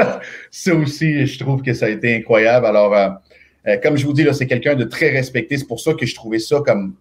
[0.50, 2.66] ça, aussi, je trouve que ça a été incroyable.
[2.66, 3.08] Alors, euh,
[3.68, 5.56] euh, comme je vous dis, là, c'est quelqu'un de très respecté.
[5.58, 6.94] C'est pour ça que je trouvais ça comme.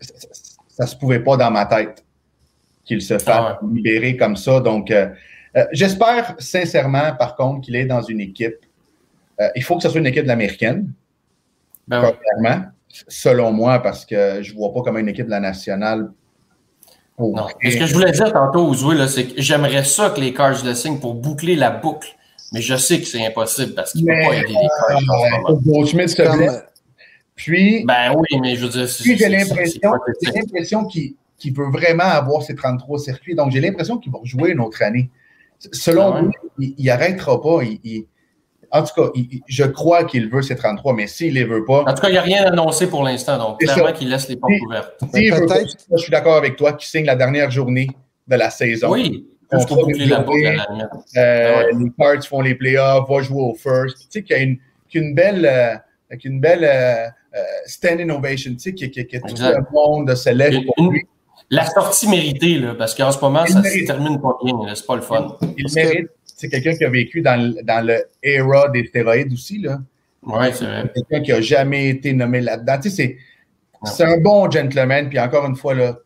[0.00, 0.28] Ça, ça-
[0.68, 2.04] ça se pouvait pas dans ma tête
[2.84, 4.60] qu'il se fasse Ah libérer comme ça.
[4.60, 5.08] Donc, euh,
[5.72, 8.56] j'espère sincèrement, par contre, qu'il est dans une équipe.
[9.54, 10.90] il faut que ce soit une équipe de l'américaine,
[11.86, 12.72] Ben
[13.08, 16.10] selon moi, parce que je vois pas comment une équipe de la nationale.
[17.20, 17.46] Non.
[17.62, 20.32] ce que je voulais dire tantôt aux Zoé, là, c'est que j'aimerais ça que les
[20.32, 22.08] Cards le signent pour boucler la boucle.
[22.52, 24.98] Mais je sais que c'est impossible parce qu'il ne peut pas aider les Cards
[26.48, 26.58] Euh,
[27.36, 28.86] Puis, Ben oui, mais je veux dire.
[29.02, 33.34] Puis j'ai l'impression, qu'il qu'il veut vraiment avoir ses 33 circuits.
[33.34, 35.08] Donc, j'ai l'impression qu'il va rejouer une autre année.
[35.72, 36.28] Selon Ah ouais?
[36.58, 37.62] lui, il n'arrêtera pas.
[37.62, 38.04] Il- il-
[38.72, 41.44] en tout cas, il- il- je crois qu'il veut ses 33, mais s'il ne les
[41.44, 44.08] veut pas, En tout cas, il n'y a rien annoncé pour l'instant, donc clairement qu'il
[44.10, 44.94] laisse les portes ouvertes.
[45.14, 47.88] s'il veut pas, peut-être- je suis d'accord avec toi, qu'il signe la dernière journée
[48.28, 48.90] de la saison.
[48.92, 50.84] Oui, On boucler une la boucle à journée.
[51.14, 51.22] la.
[51.22, 51.66] Euh, Ah ouais.
[51.78, 53.98] Les Cards font les playoffs, va jouer au first.
[53.98, 54.42] Tu sais, qu'il y a
[55.00, 57.06] une, belle, euh, qu'il y a une belle euh,
[57.36, 60.90] euh, standing ovation, tu sais, que, que, que tout le monde se lève Une- pour
[60.92, 61.02] lui.
[61.52, 64.54] La sortie méritée, là, parce qu'en ce moment, Il ça ne se termine pas bien.
[64.64, 65.36] là, C'est pas le fun.
[65.58, 66.08] Il mérite.
[66.40, 69.58] C'est quelqu'un qui a vécu dans, dans le era des stéroïdes aussi.
[69.58, 69.78] Là.
[70.22, 70.90] Oui, c'est vrai.
[70.94, 72.78] Quelqu'un qui n'a jamais été nommé là-dedans.
[72.82, 72.96] Tu sais,
[73.84, 75.08] c'est, c'est un bon gentleman.
[75.10, 75.98] Puis encore une fois, là,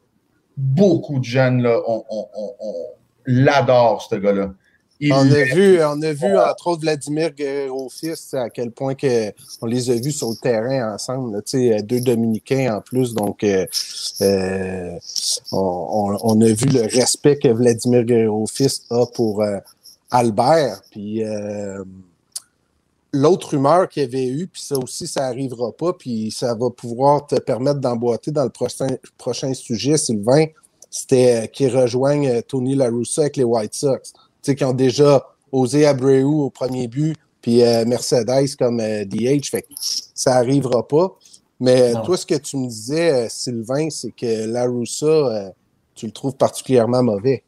[0.57, 2.75] beaucoup de jeunes là, on, on, on, on
[3.27, 4.53] l'adore, ce gars-là.
[5.01, 8.95] Il On a vu, on a vu entre autres Vladimir Guerrero fils à quel point
[8.95, 13.13] que on les a vus sur le terrain ensemble, là, sais, deux Dominicains en plus,
[13.13, 13.67] donc euh,
[14.21, 14.91] euh,
[15.51, 15.59] on,
[16.13, 19.59] on- on a vu le respect que Vladimir Guerrero fils a pour euh,
[20.15, 21.83] Albert, puis euh,
[23.13, 26.71] l'autre rumeur qu'il y avait eu, puis ça aussi ça arrivera pas, puis ça va
[26.71, 28.87] pouvoir te permettre d'emboîter dans le prochain
[29.19, 30.47] prochain sujet, Sylvain,
[30.91, 34.65] c'était euh, qu'ils rejoignent euh, Tony La Russa avec les White Sox tu sais, qui
[34.65, 39.51] ont déjà osé Abreu au premier but, puis euh, Mercedes comme euh, DH.
[39.51, 41.17] Fait que ça n'arrivera pas.
[41.61, 42.03] Mais Non.
[42.03, 45.51] toi, ce que tu me disais, Sylvain, c'est que La Russa, euh,
[45.95, 47.43] tu le trouves particulièrement mauvais.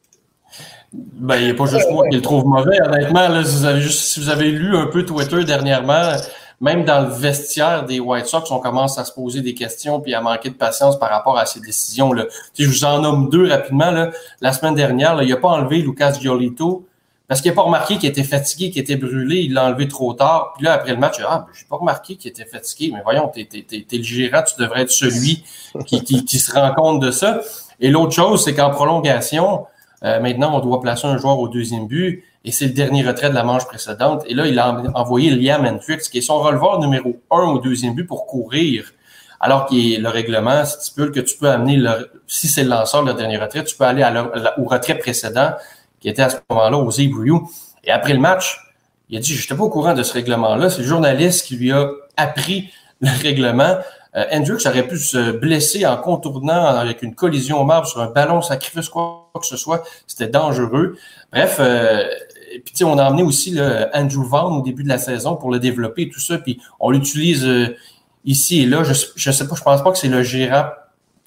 [1.18, 3.28] Ben, il n'y a pas juste moi qui le trouve mauvais, honnêtement.
[3.28, 6.12] Là, si, vous avez juste, si vous avez lu un peu Twitter dernièrement,
[6.60, 10.14] même dans le vestiaire des White Sox, on commence à se poser des questions puis
[10.14, 12.24] à manquer de patience par rapport à ces décisions-là.
[12.54, 13.90] Tu sais, je vous en nomme deux rapidement.
[13.90, 14.10] Là.
[14.40, 16.86] La semaine dernière, là, il n'a pas enlevé Lucas Giolito
[17.28, 19.40] parce qu'il n'a pas remarqué qu'il était fatigué, qu'il était brûlé.
[19.40, 20.54] Il l'a enlevé trop tard.
[20.56, 22.92] Puis là, après le match, ah, ben, j'ai pas remarqué qu'il était fatigué.
[22.94, 25.44] Mais voyons, t'es, t'es, t'es, t'es le gérant, tu devrais être celui
[25.86, 27.40] qui, qui, qui se rend compte de ça.
[27.80, 29.66] Et l'autre chose, c'est qu'en prolongation,
[30.04, 33.30] euh, maintenant, on doit placer un joueur au deuxième but et c'est le dernier retrait
[33.30, 34.24] de la manche précédente.
[34.26, 37.58] Et là, il a en- envoyé Liam Hendricks, qui est son releveur numéro un au
[37.58, 38.92] deuxième but pour courir.
[39.40, 43.14] Alors que le règlement stipule que tu peux amener, le, si c'est le lanceur le
[43.14, 44.02] dernier retrait, tu peux aller
[44.58, 45.52] au retrait précédent,
[46.00, 47.34] qui était à ce moment-là aux Ryu.
[47.84, 48.58] Et après le match,
[49.08, 50.70] il a dit, je n'étais pas au courant de ce règlement-là.
[50.70, 52.70] C'est le journaliste qui lui a appris
[53.00, 53.76] le règlement.
[54.16, 58.08] Euh, Hendricks aurait pu se blesser en contournant avec une collision au marbre sur un
[58.08, 59.82] ballon sacrifice, quoi que ce soit.
[60.06, 60.96] C'était dangereux.
[61.32, 62.04] Bref, euh,
[62.52, 65.50] et puis on a emmené aussi là, Andrew Vaughn au début de la saison pour
[65.50, 66.38] le développer et tout ça.
[66.38, 67.76] Puis on l'utilise euh,
[68.24, 68.82] ici et là.
[68.82, 70.66] Je, je sais pas, je pense pas que c'est le gérant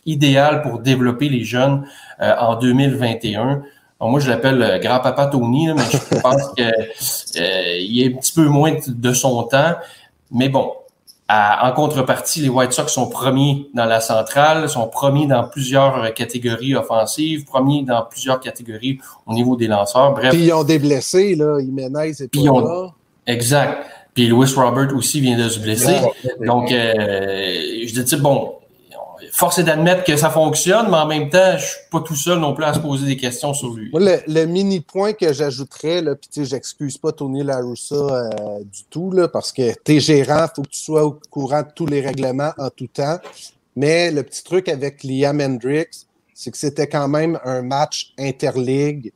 [0.06, 1.86] idéal pour développer les jeunes
[2.22, 3.62] euh, en 2021.
[4.00, 8.34] Bon, moi, je l'appelle euh, grand-papa Tony, là, mais je pense qu'il est un petit
[8.34, 9.76] peu moins de son temps.
[10.32, 10.72] Mais bon,
[11.30, 16.76] en contrepartie, les White Sox sont premiers dans la centrale, sont premiers dans plusieurs catégories
[16.76, 20.14] offensives, premiers dans plusieurs catégories au niveau des lanceurs.
[20.14, 21.60] Bref, Puis ils ont des blessés, là.
[21.60, 22.88] Jiménez et Puis pas on- là.
[23.28, 23.86] exact.
[24.16, 25.98] Puis Lewis Robert aussi vient de se blesser.
[26.46, 28.54] Donc, euh, je dis, bon,
[29.40, 32.40] force est d'admettre que ça fonctionne, mais en même temps, je suis pas tout seul
[32.40, 33.90] non plus à se poser des questions sur lui.
[33.94, 38.30] Le, le mini point que j'ajouterais, là, puis j'excuse pas Tony Larussa euh,
[38.64, 41.86] du tout, là, parce que t'es gérant, faut que tu sois au courant de tous
[41.86, 43.18] les règlements en tout temps.
[43.78, 49.14] Mais le petit truc avec Liam Hendricks, c'est que c'était quand même un match interligue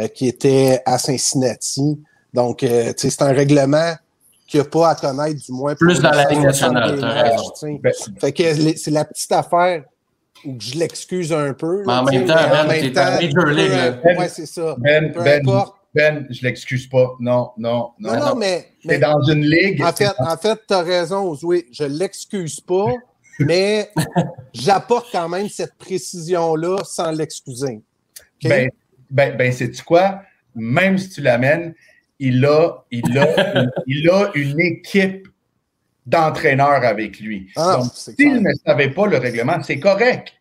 [0.00, 1.98] euh, qui était à Cincinnati.
[2.34, 3.94] Donc, euh, c'est un règlement
[4.52, 5.74] qu'il n'y a pas à connaître, du moins.
[5.74, 7.50] Plus dans la Ligue nationale, 160 t'as matchs, raison.
[7.50, 7.80] tu sais.
[7.82, 9.84] Ben, Fait que les- c'est la petite affaire
[10.44, 11.82] où je l'excuse un peu.
[11.86, 13.70] Mais en même temps, Ben, même t'es dans temps, Major League,
[14.02, 14.18] peu- là.
[14.18, 14.76] Ouais, c'est ça.
[14.78, 15.76] Ben, Peu ben, importe.
[15.94, 17.12] ben, je l'excuse pas.
[17.20, 18.12] Non, non, non.
[18.12, 19.82] Non, non, mais, dans une ligue.
[19.82, 21.66] en fait, en fait, tu as raison, Zoé.
[21.72, 22.86] Je l'excuse pas,
[23.40, 23.90] mais
[24.52, 27.80] j'apporte quand même cette précision-là sans l'excuser.
[28.44, 28.68] Ben,
[29.10, 30.20] ben, ben sais-tu quoi?
[30.54, 31.74] Même si tu l'amènes,
[32.22, 35.26] il a, il, a, il a une équipe
[36.06, 37.48] d'entraîneurs avec lui.
[37.56, 40.32] Ah, Donc, s'il ne savait pas le règlement, c'est correct.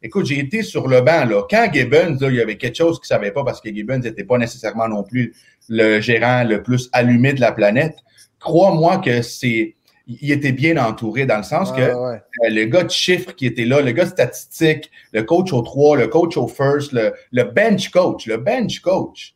[0.00, 1.42] Écoute, j'ai été sur le banc, là.
[1.50, 3.98] Quand Gibbons, là, il y avait quelque chose qu'il ne savait pas parce que Gibbons
[3.98, 5.34] n'était pas nécessairement non plus
[5.68, 7.96] le gérant le plus allumé de la planète.
[8.38, 9.74] Crois-moi que c'est.
[10.06, 12.20] Il était bien entouré dans le sens que ouais.
[12.44, 15.96] euh, le gars de chiffres qui était là, le gars statistique, le coach au 3,
[15.96, 19.34] le coach au first, le, le bench coach, le bench coach.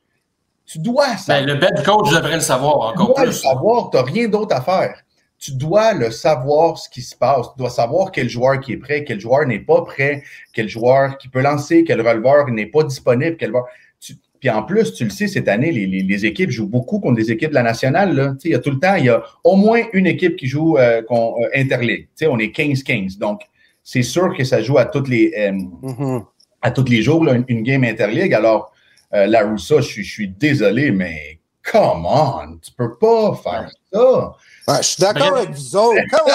[0.71, 1.47] Tu dois Ben, savoir.
[1.47, 4.55] le bench coach devrait le savoir tu encore dois le savoir, tu n'as rien d'autre
[4.55, 5.03] à faire.
[5.39, 7.47] Tu dois le savoir ce qui se passe.
[7.53, 11.17] Tu dois savoir quel joueur qui est prêt, quel joueur n'est pas prêt, quel joueur
[11.17, 13.65] qui peut lancer, quel releveur n'est pas disponible, quel joueur.
[14.01, 16.99] Tu- Puis en plus, tu le sais, cette année, les, les- les équipes jouent beaucoup
[17.01, 18.37] contre des équipes de la nationale.
[18.41, 20.47] Tu Il y a tout le temps, il y a au moins une équipe qui
[20.49, 22.03] joue euh, qu'on- euh, interligue.
[22.09, 23.17] Tu sais, on est 15-15.
[23.19, 23.43] Donc,
[23.83, 25.53] c'est sûr que ça joue à toutes les, euh,
[25.83, 26.23] Mhm.
[26.63, 28.35] à tous les jours, là, une, une game interligue.
[28.35, 28.71] Alors,
[29.15, 31.39] euh, la Russa, je suis, je suis désolé, mais
[31.71, 34.33] come on, tu peux pas faire ça.
[34.69, 35.43] Ouais, je suis d'accord Bref.
[35.45, 36.01] avec vous autres.
[36.11, 36.31] Come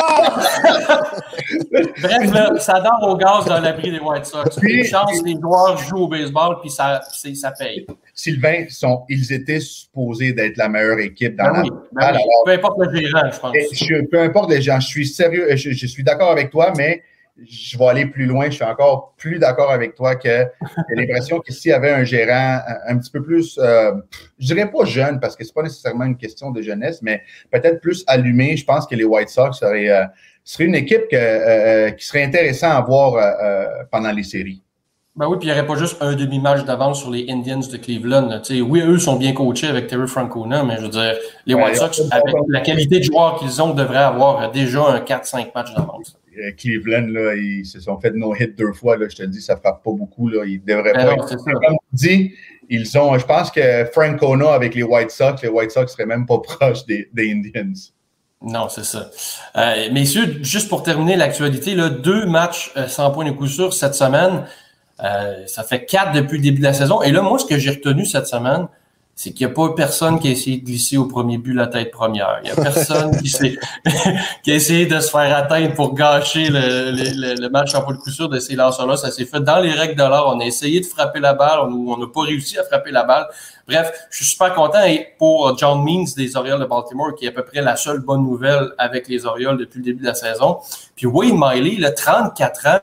[2.02, 4.58] Bref, là, ça dort au gaz dans l'abri des White Sox.
[4.60, 7.86] Puis- Une chance, les joueurs jouent au baseball, puis ça, c'est- ça paye.
[8.14, 12.20] Sylvain, sont, ils étaient supposés d'être la meilleure équipe dans Ben la oui, ben oui.
[12.46, 13.54] Peu importe le gérant, je pense.
[13.72, 17.04] je- peu importe les gens, je suis sérieux, je, je suis d'accord avec toi, mais
[17.42, 18.46] je vais aller plus loin.
[18.46, 20.46] Je suis encore plus d'accord avec toi que
[20.90, 23.94] j'ai l'impression que s'il y avait un gérant un, petit peu plus, euh,
[24.40, 27.82] je dirais pas jeune, parce que c'est pas nécessairement une question de jeunesse, mais peut-être
[27.82, 30.06] plus allumé, je pense que les White Sox seraient, euh,
[30.60, 33.36] une équipe que, euh, qui serait intéressant à voir
[33.92, 34.63] pendant les séries.
[35.16, 37.78] Ben oui, puis il n'y aurait pas juste un demi-match d'avance sur les Indians de
[37.78, 38.42] Cleveland.
[38.68, 42.02] Oui, eux sont bien coachés avec Terry Francona, mais je veux dire, les White Sox,
[42.10, 46.18] avec la qualité de joueurs qu'ils ont, devraient avoir déjà un 4-5 matchs d'avance.
[46.40, 48.98] Euh, Cleveland, là, ils se sont fait no-hit deux fois.
[48.98, 50.30] Là, je te dis, ça ne frappe pas beaucoup.
[50.30, 50.46] Là.
[50.46, 51.16] Ils devraient ben pas.
[51.16, 52.34] Comme tu dis,
[52.70, 53.18] ils ont.
[53.18, 56.86] Je pense que Francona avec les White Sox, les White Sox seraient même pas proches
[56.86, 57.74] des, Indians.
[58.42, 59.10] Non, c'est ça.
[59.56, 63.94] Euh, messieurs, juste pour terminer l'actualité, deux matchs euh, sans point de coup sûr cette
[63.94, 64.46] semaine.
[65.48, 67.02] Ça fait quatre depuis le début de la saison.
[67.02, 68.68] Et là, moi, ce que j'ai retenu cette semaine,
[69.16, 71.68] c'est qu'il n'y a pas personne qui a essayé de glisser au premier but la
[71.68, 72.40] tête première.
[72.44, 73.30] Il n'y a personne qui,
[74.44, 77.94] qui, a essayé de se faire atteindre pour gâcher le, le, le match en pas
[77.94, 78.98] de coup sûr de ces lanceurs-là.
[78.98, 80.36] Ça s'est fait dans les règles de l'art.
[80.36, 81.60] On a essayé de frapper la balle.
[81.60, 83.28] On n'a pas réussi à frapper la balle.
[83.68, 84.84] Bref, je suis super content
[85.20, 88.24] pour John Means des Orioles de Baltimore, qui est à peu près la seule bonne
[88.24, 90.58] nouvelle avec les Orioles depuis le début de la saison.
[90.96, 92.80] Puis Wayne Miley, le 34 ans,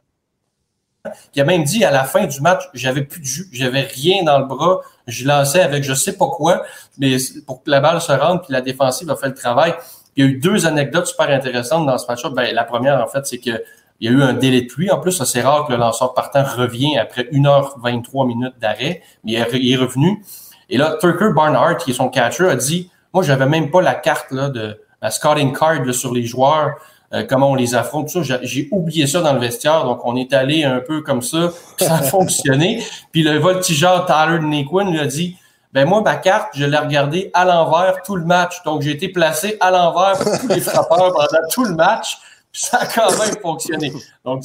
[1.32, 4.38] qui a même dit à la fin du match, j'avais plus de j'avais rien dans
[4.38, 6.62] le bras, je lançais avec je sais pas quoi,
[6.98, 9.74] mais pour que la balle se rende, puis la défensive a fait le travail.
[10.16, 12.32] Il y a eu deux anecdotes super intéressantes dans ce match-up.
[12.34, 13.62] Ben, la première, en fait, c'est que
[14.00, 14.90] il y a eu un délai de pluie.
[14.90, 19.72] En plus, c'est rare que le lanceur partant revient après 1h23 minutes d'arrêt, mais il
[19.72, 20.24] est revenu.
[20.70, 23.94] Et là, Turker Barnhart, qui est son catcher, a dit Moi, j'avais même pas la
[23.94, 26.76] carte là, de la scouting card sur les joueurs.
[27.12, 28.38] Euh, comment on les affronte, tout ça.
[28.42, 31.86] J'ai oublié ça dans le vestiaire, donc on est allé un peu comme ça, puis
[31.86, 32.84] ça a fonctionné.
[33.10, 35.36] Puis le voltigeur Tyler Naquin lui a dit
[35.72, 38.62] ben moi, ma carte, je l'ai regardée à l'envers tout le match.
[38.64, 42.18] Donc, j'ai été placé à l'envers pour tous les frappeurs pendant tout le match.
[42.52, 43.92] Puis ça a quand même fonctionné.
[44.24, 44.44] Donc,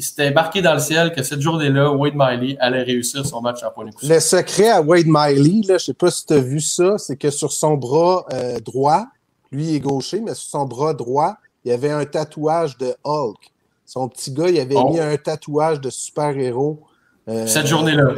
[0.00, 3.70] c'était marqué dans le ciel que cette journée-là, Wade Miley allait réussir son match en
[3.70, 6.60] point de Le secret à Wade Miley, là, je sais pas si tu as vu
[6.60, 9.06] ça, c'est que sur son bras euh, droit,
[9.50, 11.38] lui est gaucher, mais sur son bras droit,
[11.68, 13.52] il y avait un tatouage de Hulk.
[13.84, 14.90] Son petit gars, il avait oh.
[14.90, 16.80] mis un tatouage de super-héros.
[17.28, 18.14] Euh, Cette journée-là.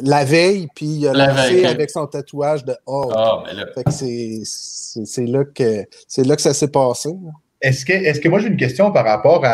[0.00, 3.12] La veille, puis il a lancé avec son tatouage de Hulk.
[3.14, 3.66] Ah, ben là.
[3.86, 5.84] c'est là, que,
[6.16, 7.10] là que ça s'est passé.
[7.60, 9.44] Est-ce que, est que moi j'ai une question par rapport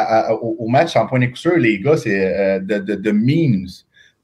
[0.40, 3.66] au, match en point d'écouteur, les gars, c'est euh, de, de, memes.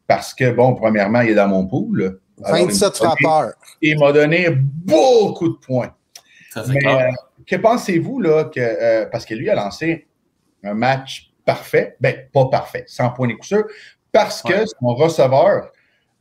[0.07, 2.19] Parce que, bon, premièrement, il est dans mon pool.
[2.39, 3.53] 27 frappeurs.
[3.83, 5.93] Il m'a donné beaucoup de points.
[6.55, 6.73] Ça, c'est
[7.47, 10.07] que pensez-vous, là, que, euh, parce que lui a lancé
[10.63, 13.47] un match parfait, ben, pas parfait, sans point de coup
[14.13, 15.71] parce que son receveur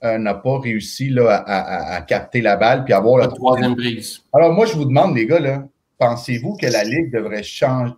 [0.04, 4.22] euh, n'a pas réussi là, à, capter la balle puis avoir la, troisième brise.
[4.34, 5.64] Alors, moi, je vous demande, les gars, là,
[6.00, 7.94] pensez-vous que la Ligue devrait changer,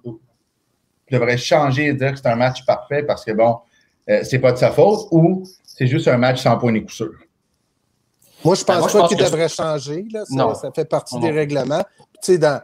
[1.12, 3.60] devrait changer et dire que c'est un match parfait parce que, bon,
[4.10, 6.92] euh, c'est pas de sa faute ou c'est juste un match sans point de coup
[8.44, 10.06] Moi, je ben, pense pas qu'il devrait changer.
[10.12, 10.26] Là.
[10.26, 11.84] Ça, ça, fait partie des règlements.
[12.22, 12.62] Tu sais, dans,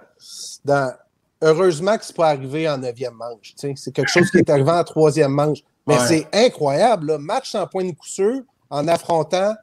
[1.41, 3.53] heureusement que ce n'est pas arrivé en neuvième manche.
[3.55, 5.59] C'est quelque chose qui est arrivé en troisième manche.
[5.87, 9.55] Mais c'est incroyable, match sans point de coup en affrontant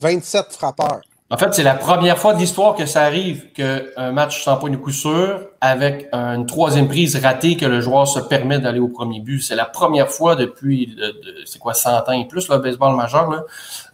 [0.00, 1.02] 27 frappeurs.
[1.30, 4.70] En fait, c'est la première fois de l'histoire que ça arrive qu'un match sans point
[4.70, 8.88] de coup sûr, avec une troisième prise ratée, que le joueur se permet d'aller au
[8.88, 9.42] premier but.
[9.42, 10.96] C'est la première fois depuis,
[11.44, 13.44] c'est quoi, 100 ans et plus, le baseball majeur, là,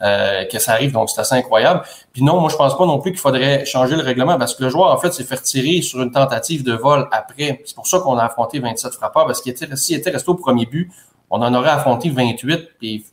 [0.02, 0.92] euh, que ça arrive.
[0.92, 1.82] Donc, c'est assez incroyable.
[2.12, 4.62] Puis non, moi, je pense pas non plus qu'il faudrait changer le règlement parce que
[4.62, 7.62] le joueur, en fait, s'est fait tirer sur une tentative de vol après.
[7.64, 10.34] C'est pour ça qu'on a affronté 27 frappeurs parce qu'il était, s'il était resté au
[10.34, 10.88] premier but,
[11.30, 12.68] on en aurait affronté 28.
[12.78, 13.04] Puis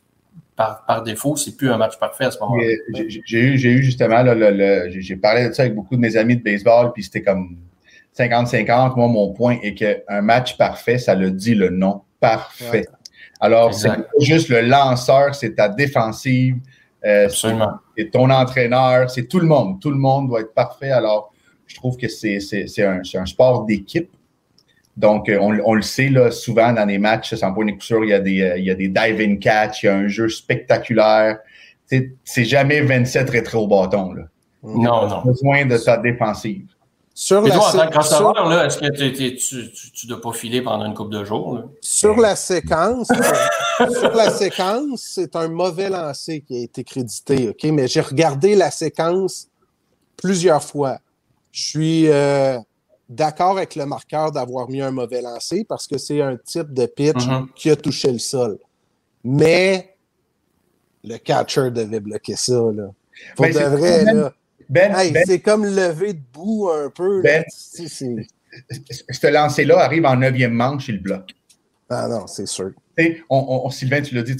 [0.86, 2.64] par, défaut, c'est plus un match parfait à ce moment-là.
[3.24, 4.24] J'ai eu, eu justement,
[4.88, 7.56] j'ai parlé de ça avec beaucoup de mes amis de baseball, puis c'était comme
[8.18, 8.96] 50-50.
[8.96, 12.86] Moi, mon point est qu'un match parfait, ça le dit le nom parfait.
[13.40, 16.56] Alors, c'est pas juste le lanceur, c'est ta défensive,
[17.04, 19.80] euh, c'est ton entraîneur, c'est tout le monde.
[19.80, 20.90] Tout le monde doit être parfait.
[20.90, 21.32] Alors,
[21.66, 22.38] je trouve que c'est
[22.78, 24.10] un, un sport d'équipe.
[24.96, 28.12] Donc, euh, on, le sait, là, souvent dans les matchs, sans point de il y
[28.12, 31.38] a des, euh, il y a des dive-in catch, il y a un jeu spectaculaire.
[32.24, 34.12] C'est jamais 27 rétro bâton.
[34.12, 34.22] Là.
[34.62, 35.22] Non, non.
[35.24, 36.66] besoin de sa défensive.
[37.14, 38.32] Sur la toi, en tant sur...
[38.32, 38.88] là, est-ce que
[39.92, 41.60] tu ne dois pas filer pendant une couple de jours?
[41.82, 43.08] Sur la séquence,
[43.78, 47.64] sur la séquence, c'est un mauvais lancer qui a été crédité, OK?
[47.64, 49.48] Mais j'ai regardé la séquence
[50.16, 50.98] plusieurs fois.
[51.50, 52.58] Je suis euh,
[53.14, 56.86] d'accord avec le marqueur d'avoir mis un mauvais lancer parce que c'est un type de
[56.86, 57.46] pitch mm-hmm.
[57.54, 58.58] qui a touché le sol.
[59.24, 59.96] Mais
[61.04, 62.60] le catcher devait bloquer ça.
[62.74, 62.90] Là.
[63.36, 64.32] Pour ben, de vrai, là.
[64.68, 67.20] Ben, ben, c'est comme lever debout un peu.
[67.22, 71.32] Ben, ce lancer-là arrive en neuvième manche, il bloque.
[71.90, 72.70] Ah non, c'est sûr.
[73.28, 74.36] On, on, Sylvain, tu l'as dit,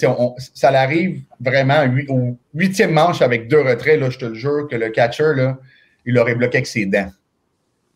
[0.54, 4.76] ça arrive vraiment au huitième manche avec deux retraits, là, je te le jure, que
[4.76, 5.58] le catcher, là,
[6.06, 7.10] il aurait bloqué avec ses dents.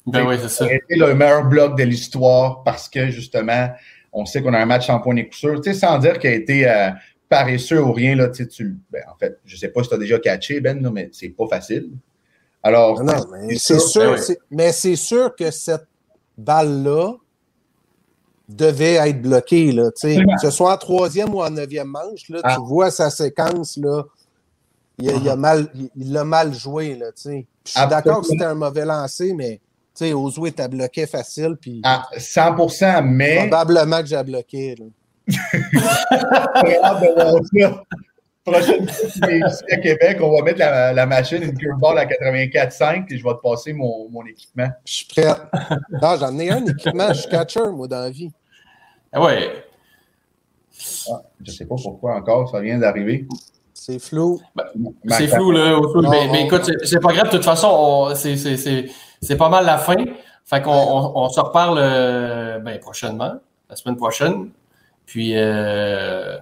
[0.06, 0.66] Ben oui, c'est ça.
[0.68, 3.70] C'était le meilleur bloc de l'histoire parce que justement,
[4.12, 6.68] on sait qu'on a un match en point et coup sans dire qu'il a été
[6.68, 6.90] euh,
[7.28, 9.98] paresseux ou rien, là, tu, ben, en fait, je ne sais pas si tu as
[9.98, 11.90] déjà catché, Ben, mais c'est pas facile.
[12.62, 15.86] Alors, non, mais c'est sûr, ben mais c'est sûr que cette
[16.36, 17.14] balle-là
[18.48, 22.48] devait être bloquée, là, que ce soit en troisième ou en neuvième manche, là, tu
[22.48, 22.58] ah.
[22.60, 24.04] vois sa séquence, là,
[24.98, 25.38] il, a, il, a uh-huh.
[25.38, 27.30] mal, il, a mal joué, là, Je
[27.64, 29.65] suis d'accord que c'était un mauvais lancer, mais tu
[30.04, 31.56] sais, Ozoué t'a bloqué facile.
[31.60, 33.48] Puis, à 100 mais.
[33.48, 34.76] Probablement que j'ai bloqué.
[34.76, 34.86] Là.
[38.44, 39.20] Prochaine ici
[39.72, 43.34] à Québec, on va mettre la, la machine, une curveball à 84,5 et je vais
[43.34, 44.68] te passer mon, mon équipement.
[44.84, 45.26] Je suis prêt.
[46.00, 47.08] Non, j'en ai un équipement.
[47.08, 48.30] Je suis catcher, moi, dans la vie.
[49.12, 49.50] Ah ouais.
[51.10, 53.26] Ah, je ne sais pas pourquoi encore, ça vient d'arriver.
[53.74, 54.40] C'est flou.
[54.54, 54.64] Ben,
[55.08, 55.80] c'est flou, là.
[56.08, 57.26] mais, mais, écoute, c'est pas grave.
[57.26, 58.36] De toute façon, c'est
[59.38, 59.96] pas mal la fin.
[60.44, 63.34] Fait qu'on on, se reparle euh, ben, prochainement,
[63.68, 64.50] la semaine prochaine.
[65.04, 66.38] Puis, euh,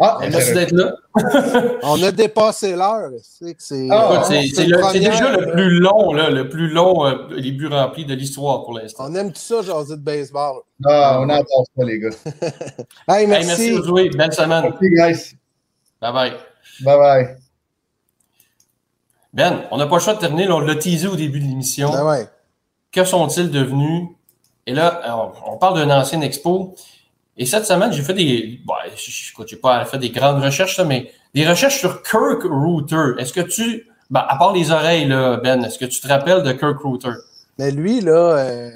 [0.00, 0.94] ah, merci d'être là.
[1.82, 3.10] on a dépassé l'heure.
[3.58, 4.22] C'est ah,
[4.94, 8.78] déjà le plus long, là, le plus long, euh, les buts remplis de l'histoire pour
[8.78, 9.06] l'instant.
[9.08, 10.60] On aime tout ça, José de baseball.
[10.84, 12.10] Ah, on adore ça, les gars.
[13.08, 13.46] hey, merci.
[13.48, 14.10] merci de jouer.
[14.10, 14.62] Belle semaine.
[14.62, 15.36] Merci, guys.
[16.00, 16.32] Bye bye.
[16.84, 17.36] Bye bye.
[19.38, 20.50] Ben, on n'a pas le choix de terminer.
[20.50, 21.92] on l'a teasé au début de l'émission.
[21.92, 22.28] Ben ouais.
[22.90, 24.08] Que sont-ils devenus?
[24.66, 25.00] Et là,
[25.46, 26.74] on parle d'un ancien expo.
[27.36, 28.60] Et cette semaine, j'ai fait des.
[28.66, 33.12] Bon, je n'ai pas fait des grandes recherches, mais des recherches sur Kirk Rooter.
[33.18, 33.86] Est-ce que tu.
[34.10, 37.12] Ben, à part les oreilles, là, Ben, est-ce que tu te rappelles de Kirk Rooter?
[37.58, 38.70] Mais lui, là, euh,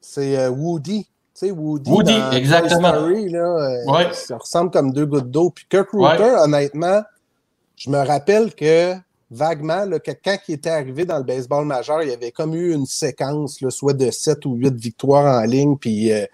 [0.00, 1.04] c'est euh, Woody.
[1.04, 1.90] Tu sais, Woody.
[1.90, 2.92] Woody, exactement.
[2.92, 5.50] Story, là, euh, Ça ressemble comme deux gouttes d'eau.
[5.50, 7.02] Puis Kirk Rooter, honnêtement,
[7.74, 8.94] je me rappelle que
[9.30, 9.84] vaguement,
[10.24, 13.58] quand il était arrivé dans le baseball majeur, il y avait comme eu une séquence,
[13.70, 15.76] soit de 7 ou 8 victoires en ligne.
[15.76, 16.26] Puis euh,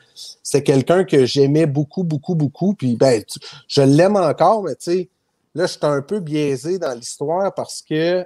[0.42, 2.76] c'est quelqu'un que j'aimais beaucoup, beaucoup, beaucoup.
[2.98, 3.22] Ben,
[3.68, 5.08] je l'aime encore, mais tu sais,
[5.54, 8.24] là, je suis un peu biaisé dans l'histoire parce que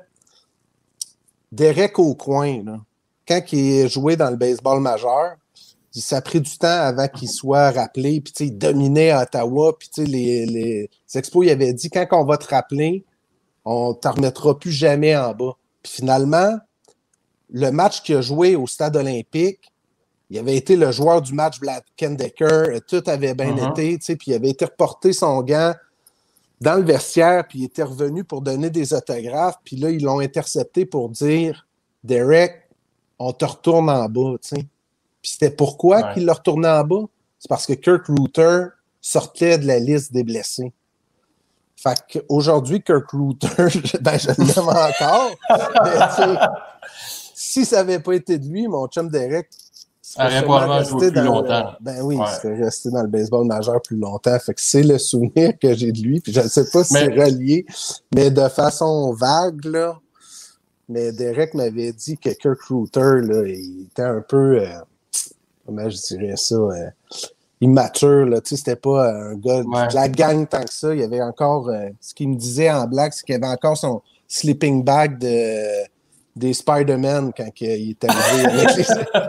[1.53, 2.79] Derek au coin, là,
[3.27, 5.37] quand il est joué dans le baseball majeur,
[5.93, 8.21] ça a pris du temps avant qu'il soit rappelé.
[8.21, 9.77] Puis, il dominait Ottawa.
[9.79, 13.05] Puis, les, les expos, il avait dit quand on va te rappeler,
[13.67, 15.57] on ne t'en remettra plus jamais en bas.
[15.83, 16.57] Puis finalement,
[17.51, 19.73] le match qu'il a joué au stade olympique,
[20.31, 23.71] il avait été le joueur du match Black Decker, tout avait bien uh-huh.
[23.73, 25.75] été, puis il avait été reporté son gant
[26.61, 30.21] dans le vestiaire, puis il était revenu pour donner des autographes, puis là, ils l'ont
[30.21, 31.67] intercepté pour dire
[32.03, 32.69] Derek,
[33.19, 34.67] on te retourne en bas, tu Puis
[35.23, 37.05] c'était pourquoi qu'il l'a retourné en bas?
[37.39, 38.67] C'est parce que Kirk Rooter
[39.01, 40.73] sortait de la liste des blessés.
[41.77, 43.69] Fait qu'aujourd'hui, Kirk Rooter,
[44.01, 45.31] ben, je l'aime encore.
[45.85, 46.37] mais
[47.35, 49.49] si ça n'avait pas été de lui, mon chum Derek
[50.03, 50.41] serait
[50.79, 51.73] resté plus longtemps.
[51.81, 54.39] Ben oui, il serait resté dans le baseball majeur plus longtemps.
[54.39, 56.21] Fait que c'est le souvenir que j'ai de lui.
[56.21, 57.67] Puis je ne sais pas si c'est relié,
[58.15, 59.99] mais de façon vague, là.
[60.89, 64.69] Mais Derek m'avait dit que Kirk Rooter, là, il était un peu, euh,
[65.67, 66.91] comment je dirais ça, euh,
[67.61, 68.27] immature.
[68.27, 68.41] Là.
[68.41, 70.95] Tu sais, c'était pas un gars de la gang tant que ça.
[70.95, 71.69] Il y avait encore.
[71.69, 75.87] Euh, ce qu'il me disait en blague, c'est qu'il avait encore son sleeping bag de,
[76.35, 78.85] des Spider-Man quand il était arrivé avec, les,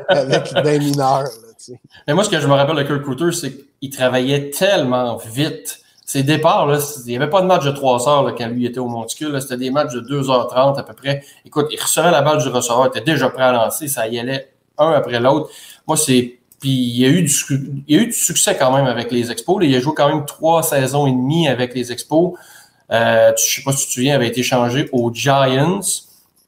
[0.09, 1.23] avec les mineurs.
[1.23, 1.79] Là, tu sais.
[2.07, 5.79] Mais moi, ce que je me rappelle de Kirk Cooter, c'est qu'il travaillait tellement vite.
[6.05, 8.65] Ses départs, là, il n'y avait pas de match de 3 heures là, quand lui
[8.65, 9.41] était au monticule.
[9.41, 11.21] C'était des matchs de 2h30 à peu près.
[11.45, 14.17] Écoute, il recevait la balle du receveur, il était déjà prêt à lancer, ça y
[14.17, 15.49] allait un après l'autre.
[15.85, 17.33] Moi, c'est puis il y, a eu du,
[17.87, 19.63] il a eu du succès quand même avec les Expos.
[19.63, 22.33] Il a joué quand même trois saisons et demie avec les Expos.
[22.91, 25.81] Euh, je sais pas si tu te souviens, il avait été changé aux Giants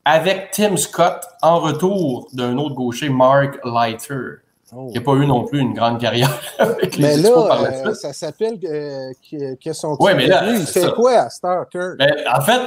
[0.06, 4.42] avec Tim Scott en retour d'un autre gaucher, Mark Leiter.
[4.76, 4.88] Oh.
[4.90, 7.62] Il n'a pas eu non plus une grande carrière avec les mais Expos là, par
[7.62, 11.92] la euh, ça s'appelle euh, que son ouais, mais là, Il fait quoi à Starter?
[12.00, 12.62] Ben, en fait,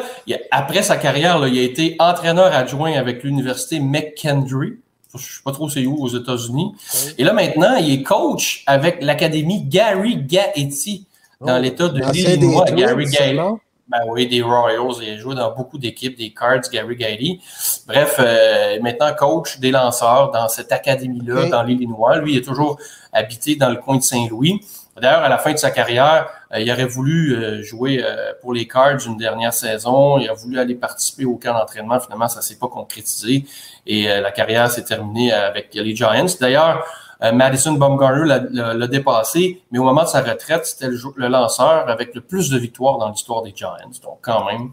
[0.52, 4.78] après sa carrière, là, il a été entraîneur adjoint avec l'université McKendree
[5.18, 6.72] ne sais pas trop c'est où aux États-Unis.
[7.18, 11.06] Et là, maintenant, il est coach avec l'Académie Gary Gaetti
[11.40, 12.64] dans oh, l'État de l'Illinois.
[12.66, 13.38] Gary Gaetti.
[13.88, 15.02] Ben oui, des Royals.
[15.02, 17.40] Il a joué dans beaucoup d'équipes, des Cards, Gary Gaetti.
[17.86, 22.18] Bref, euh, maintenant coach des lanceurs dans cette académie-là, dans l'Illinois.
[22.18, 22.78] Lui, il est toujours
[23.12, 24.60] habité dans le coin de Saint-Louis.
[25.02, 28.54] D'ailleurs, à la fin de sa carrière, euh, il aurait voulu euh, jouer euh, pour
[28.54, 30.18] les Cards une dernière saison.
[30.18, 31.98] Il a voulu aller participer au camp d'entraînement.
[31.98, 33.44] Finalement, ça s'est pas concrétisé
[33.84, 36.26] et la carrière s'est terminée avec les Giants.
[36.40, 36.86] D'ailleurs,
[37.32, 42.20] Madison Baumgartner l'a dépassé, mais au moment de sa retraite, c'était le, lanceur avec le
[42.20, 43.74] plus de victoires dans l'histoire des Giants.
[44.04, 44.70] Donc, quand même,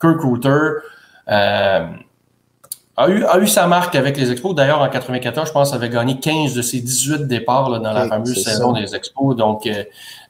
[0.00, 0.80] Kirk Rooter
[1.28, 1.88] euh,
[2.96, 4.54] a, eu, a eu sa marque avec les Expos.
[4.54, 8.42] D'ailleurs, en 94, je pense, avait gagné 15 de ses 18 départs dans la fameuse
[8.42, 9.36] saison des Expos.
[9.36, 9.68] Donc,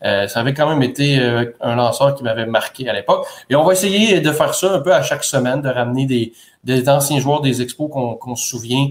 [0.02, 1.20] ça avait quand même été
[1.60, 3.26] un lanceur qui m'avait marqué à l'époque.
[3.50, 6.32] Et on va essayer de faire ça un peu à chaque semaine, de ramener des,
[6.64, 8.88] des anciens joueurs des Expos qu'on se souvient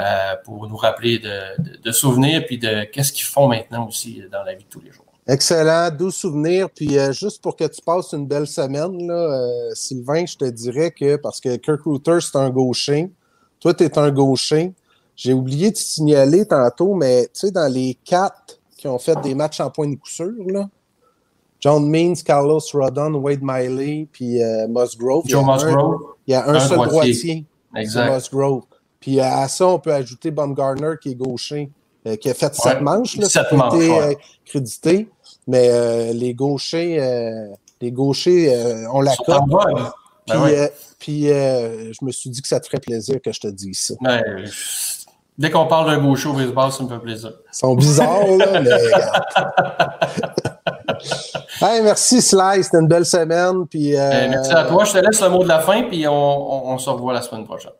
[0.00, 4.54] euh, pour nous rappeler de, souvenirs puis de qu'est-ce qu'ils font maintenant aussi dans la
[4.54, 5.07] vie de tous les jours.
[5.28, 6.68] Excellent, doux souvenirs.
[6.70, 10.44] Puis euh, juste pour que tu passes une belle semaine, là, euh, Sylvain, je te
[10.46, 13.10] dirais que parce que Kirk Rooter, c'est un gaucher.
[13.60, 14.72] Toi, tu es un gaucher.
[15.14, 19.20] J'ai oublié de te signaler tantôt, mais tu sais, dans les quatre qui ont fait
[19.20, 20.68] des matchs en point de coup sûr, là,
[21.60, 25.24] John Means, Carlos Rodon, Wade Miley, puis Musgrove.
[25.26, 26.00] Joe Musgrove.
[26.28, 27.44] Il y a un, seul droitier.
[27.74, 28.14] Exact.
[28.14, 28.62] Musgrove.
[29.00, 31.70] Puis à ça, on peut ajouter Baumgartner qui est gaucher,
[32.06, 34.14] euh, qui a fait sept manches, là, sept manches, été euh,
[34.44, 35.08] crédité.
[35.48, 37.00] Mais euh, les gauchers,
[37.80, 38.54] les gauchers,
[38.92, 39.42] on la cote.
[40.28, 40.68] Ben
[40.98, 43.94] puis, je me suis dit que ça te ferait plaisir que je te dise ça.
[44.00, 44.44] Ben,
[45.38, 47.32] dès qu'on parle d'un gaucher au baseball, ça me fait plaisir.
[47.52, 48.60] Ils sont bizarres, là,
[51.60, 53.66] mais hey, merci Sly, c'était une belle semaine.
[53.66, 54.84] Puis, ben, merci à toi.
[54.84, 57.72] Je te laisse le mot de la fin, puis on se revoit la semaine prochaine.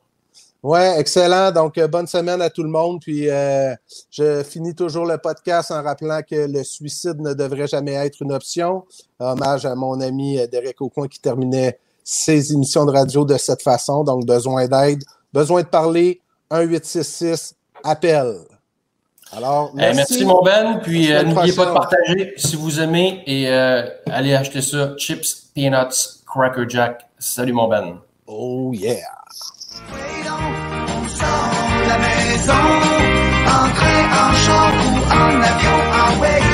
[0.69, 1.51] Ouais, excellent.
[1.51, 3.01] Donc, euh, bonne semaine à tout le monde.
[3.01, 3.75] Puis, euh,
[4.11, 8.33] je finis toujours le podcast en rappelant que le suicide ne devrait jamais être une
[8.33, 8.85] option.
[9.19, 13.63] Hommage à mon ami euh, Derek Aucoin qui terminait ses émissions de radio de cette
[13.63, 14.05] façon.
[14.05, 15.03] Donc, besoin d'aide,
[15.33, 18.35] besoin de parler, 1-866, appel.
[19.33, 19.97] Alors, eh, merci.
[19.97, 20.81] merci mon Ben.
[20.83, 24.95] Puis, n'oubliez pas de partager si vous aimez et allez acheter ça.
[24.99, 27.09] Chips, Peanuts, Cracker Jack.
[27.19, 28.01] Salut mon Ben.
[28.27, 29.18] Oh yeah.
[29.87, 32.67] On sort la maison,
[33.47, 36.48] en train, en char ou en avion, en way.